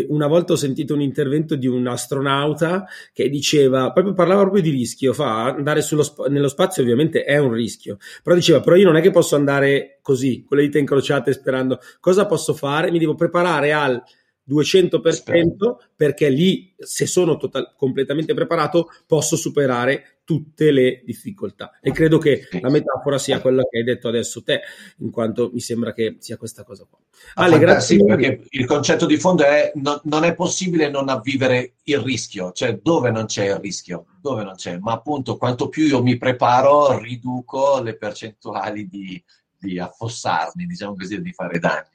una 0.09 0.27
volta 0.27 0.53
ho 0.53 0.55
sentito 0.55 0.93
un 0.93 1.01
intervento 1.01 1.55
di 1.55 1.67
un 1.67 1.87
astronauta 1.87 2.85
che 3.11 3.29
diceva, 3.29 3.91
proprio 3.91 4.13
parlava 4.13 4.41
proprio 4.41 4.61
di 4.61 4.69
rischio, 4.69 5.13
fa 5.13 5.45
andare 5.45 5.81
sp- 5.81 6.27
nello 6.27 6.47
spazio 6.47 6.81
ovviamente 6.83 7.23
è 7.23 7.37
un 7.37 7.53
rischio, 7.53 7.97
però 8.21 8.35
diceva, 8.35 8.59
però 8.59 8.75
io 8.75 8.85
non 8.85 8.95
è 8.95 9.01
che 9.01 9.11
posso 9.11 9.35
andare 9.35 9.99
così, 10.01 10.43
con 10.47 10.57
le 10.57 10.63
dita 10.63 10.79
incrociate 10.79 11.33
sperando, 11.33 11.79
cosa 11.99 12.25
posso 12.25 12.53
fare? 12.53 12.91
Mi 12.91 12.99
devo 12.99 13.15
preparare 13.15 13.73
al 13.73 14.01
200% 14.47 15.77
perché 15.95 16.29
lì 16.29 16.73
se 16.77 17.05
sono 17.05 17.37
total- 17.37 17.73
completamente 17.77 18.33
preparato 18.33 18.89
posso 19.07 19.35
superare 19.35 20.19
tutte 20.25 20.71
le 20.71 21.01
difficoltà. 21.05 21.79
E 21.81 21.91
credo 21.91 22.17
che 22.17 22.47
la 22.61 22.69
metafora 22.69 23.17
sia 23.17 23.41
quella 23.41 23.63
che 23.63 23.79
hai 23.79 23.83
detto 23.83 24.07
adesso 24.07 24.41
te 24.41 24.61
in 24.99 25.11
quanto 25.11 25.49
mi 25.53 25.59
sembra 25.59 25.93
che 25.93 26.17
sia 26.19 26.37
questa 26.37 26.63
cosa 26.63 26.85
qua. 26.89 26.99
Ale, 27.35 27.59
grazie 27.59 27.97
sì, 27.97 28.05
perché 28.05 28.45
il 28.49 28.65
concetto 28.65 29.05
di 29.05 29.17
fondo 29.17 29.43
è 29.43 29.71
no, 29.75 30.01
non 30.05 30.23
è 30.23 30.33
possibile 30.33 30.89
non 30.89 31.09
avvivere 31.09 31.73
il 31.83 31.99
rischio 31.99 32.51
cioè 32.51 32.79
dove 32.81 33.11
non 33.11 33.25
c'è 33.25 33.49
il 33.49 33.59
rischio? 33.59 34.05
Dove 34.21 34.43
non 34.43 34.55
c'è? 34.55 34.77
Ma 34.77 34.93
appunto 34.93 35.37
quanto 35.37 35.69
più 35.69 35.85
io 35.85 36.01
mi 36.01 36.17
preparo 36.17 36.97
riduco 36.99 37.81
le 37.81 37.97
percentuali 37.97 38.87
di, 38.87 39.21
di 39.57 39.79
affossarmi 39.79 40.65
diciamo 40.65 40.95
così 40.95 41.21
di 41.21 41.33
fare 41.33 41.59
danni 41.59 41.92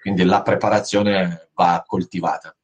quindi 0.00 0.24
la 0.24 0.42
preparazione 0.42 1.48
va 1.54 1.82
coltivata. 1.86 2.54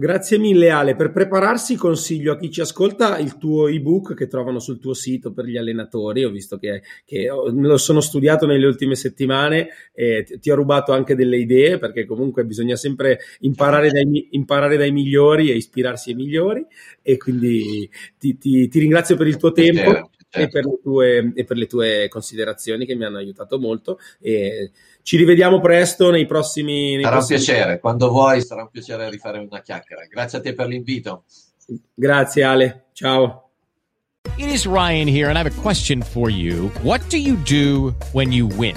Grazie 0.00 0.38
mille 0.38 0.70
Ale, 0.70 0.94
per 0.94 1.10
prepararsi 1.10 1.74
consiglio 1.74 2.30
a 2.30 2.36
chi 2.36 2.52
ci 2.52 2.60
ascolta 2.60 3.18
il 3.18 3.36
tuo 3.36 3.66
ebook 3.66 4.14
che 4.14 4.28
trovano 4.28 4.60
sul 4.60 4.78
tuo 4.78 4.94
sito 4.94 5.32
per 5.32 5.44
gli 5.44 5.56
allenatori, 5.56 6.22
ho 6.22 6.30
visto 6.30 6.56
che, 6.56 6.82
che 7.04 7.26
lo 7.26 7.76
sono 7.78 8.00
studiato 8.00 8.46
nelle 8.46 8.66
ultime 8.66 8.94
settimane 8.94 9.70
e 9.92 10.24
ti 10.38 10.52
ho 10.52 10.54
rubato 10.54 10.92
anche 10.92 11.16
delle 11.16 11.38
idee 11.38 11.78
perché 11.78 12.06
comunque 12.06 12.44
bisogna 12.44 12.76
sempre 12.76 13.18
imparare 13.40 13.90
dai, 13.90 14.28
imparare 14.30 14.76
dai 14.76 14.92
migliori 14.92 15.50
e 15.50 15.56
ispirarsi 15.56 16.10
ai 16.10 16.14
migliori. 16.14 16.64
E 17.02 17.16
quindi 17.16 17.90
ti, 18.18 18.38
ti, 18.38 18.68
ti 18.68 18.78
ringrazio 18.78 19.16
per 19.16 19.26
il 19.26 19.36
tuo 19.36 19.50
tempo 19.50 20.10
certo. 20.28 20.58
e, 20.58 20.62
per 20.62 20.70
tue, 20.82 21.32
e, 21.34 21.44
per 21.44 21.56
le 21.56 21.66
tue, 21.66 22.08
considerazioni 22.08 22.86
che 22.86 22.94
mi 22.94 23.04
hanno 23.04 23.18
aiutato 23.18 23.58
molto. 23.58 23.98
E 24.20 24.70
ci 25.02 25.16
rivediamo 25.16 25.60
presto 25.60 26.10
nei 26.10 26.26
prossimi. 26.26 26.94
Nei 26.94 27.04
sarà 27.04 27.16
prossimi 27.16 27.38
un 27.38 27.44
piacere, 27.44 27.80
quando 27.80 28.08
vuoi 28.10 28.42
sarà 28.42 28.62
un 28.62 28.70
piacere 28.70 29.10
rifare 29.10 29.38
una 29.38 29.60
chiacchiera. 29.60 30.04
Grazie 30.04 30.38
a 30.38 30.40
te 30.40 30.54
per 30.54 30.66
l'invito. 30.66 31.24
Grazie 31.94 32.42
Ale, 32.42 32.86
ciao. 32.92 33.50
It 34.36 34.48
is 34.48 34.66
Ryan 34.66 35.08
here 35.08 35.28
and 35.28 35.36
I 35.36 35.42
have 35.42 35.46
a 35.46 35.62
question 35.62 36.02
for 36.02 36.30
you. 36.30 36.70
What 36.82 37.00
do 37.08 37.18
you 37.18 37.36
do 37.36 37.94
when 38.12 38.30
you 38.30 38.46
win? 38.46 38.76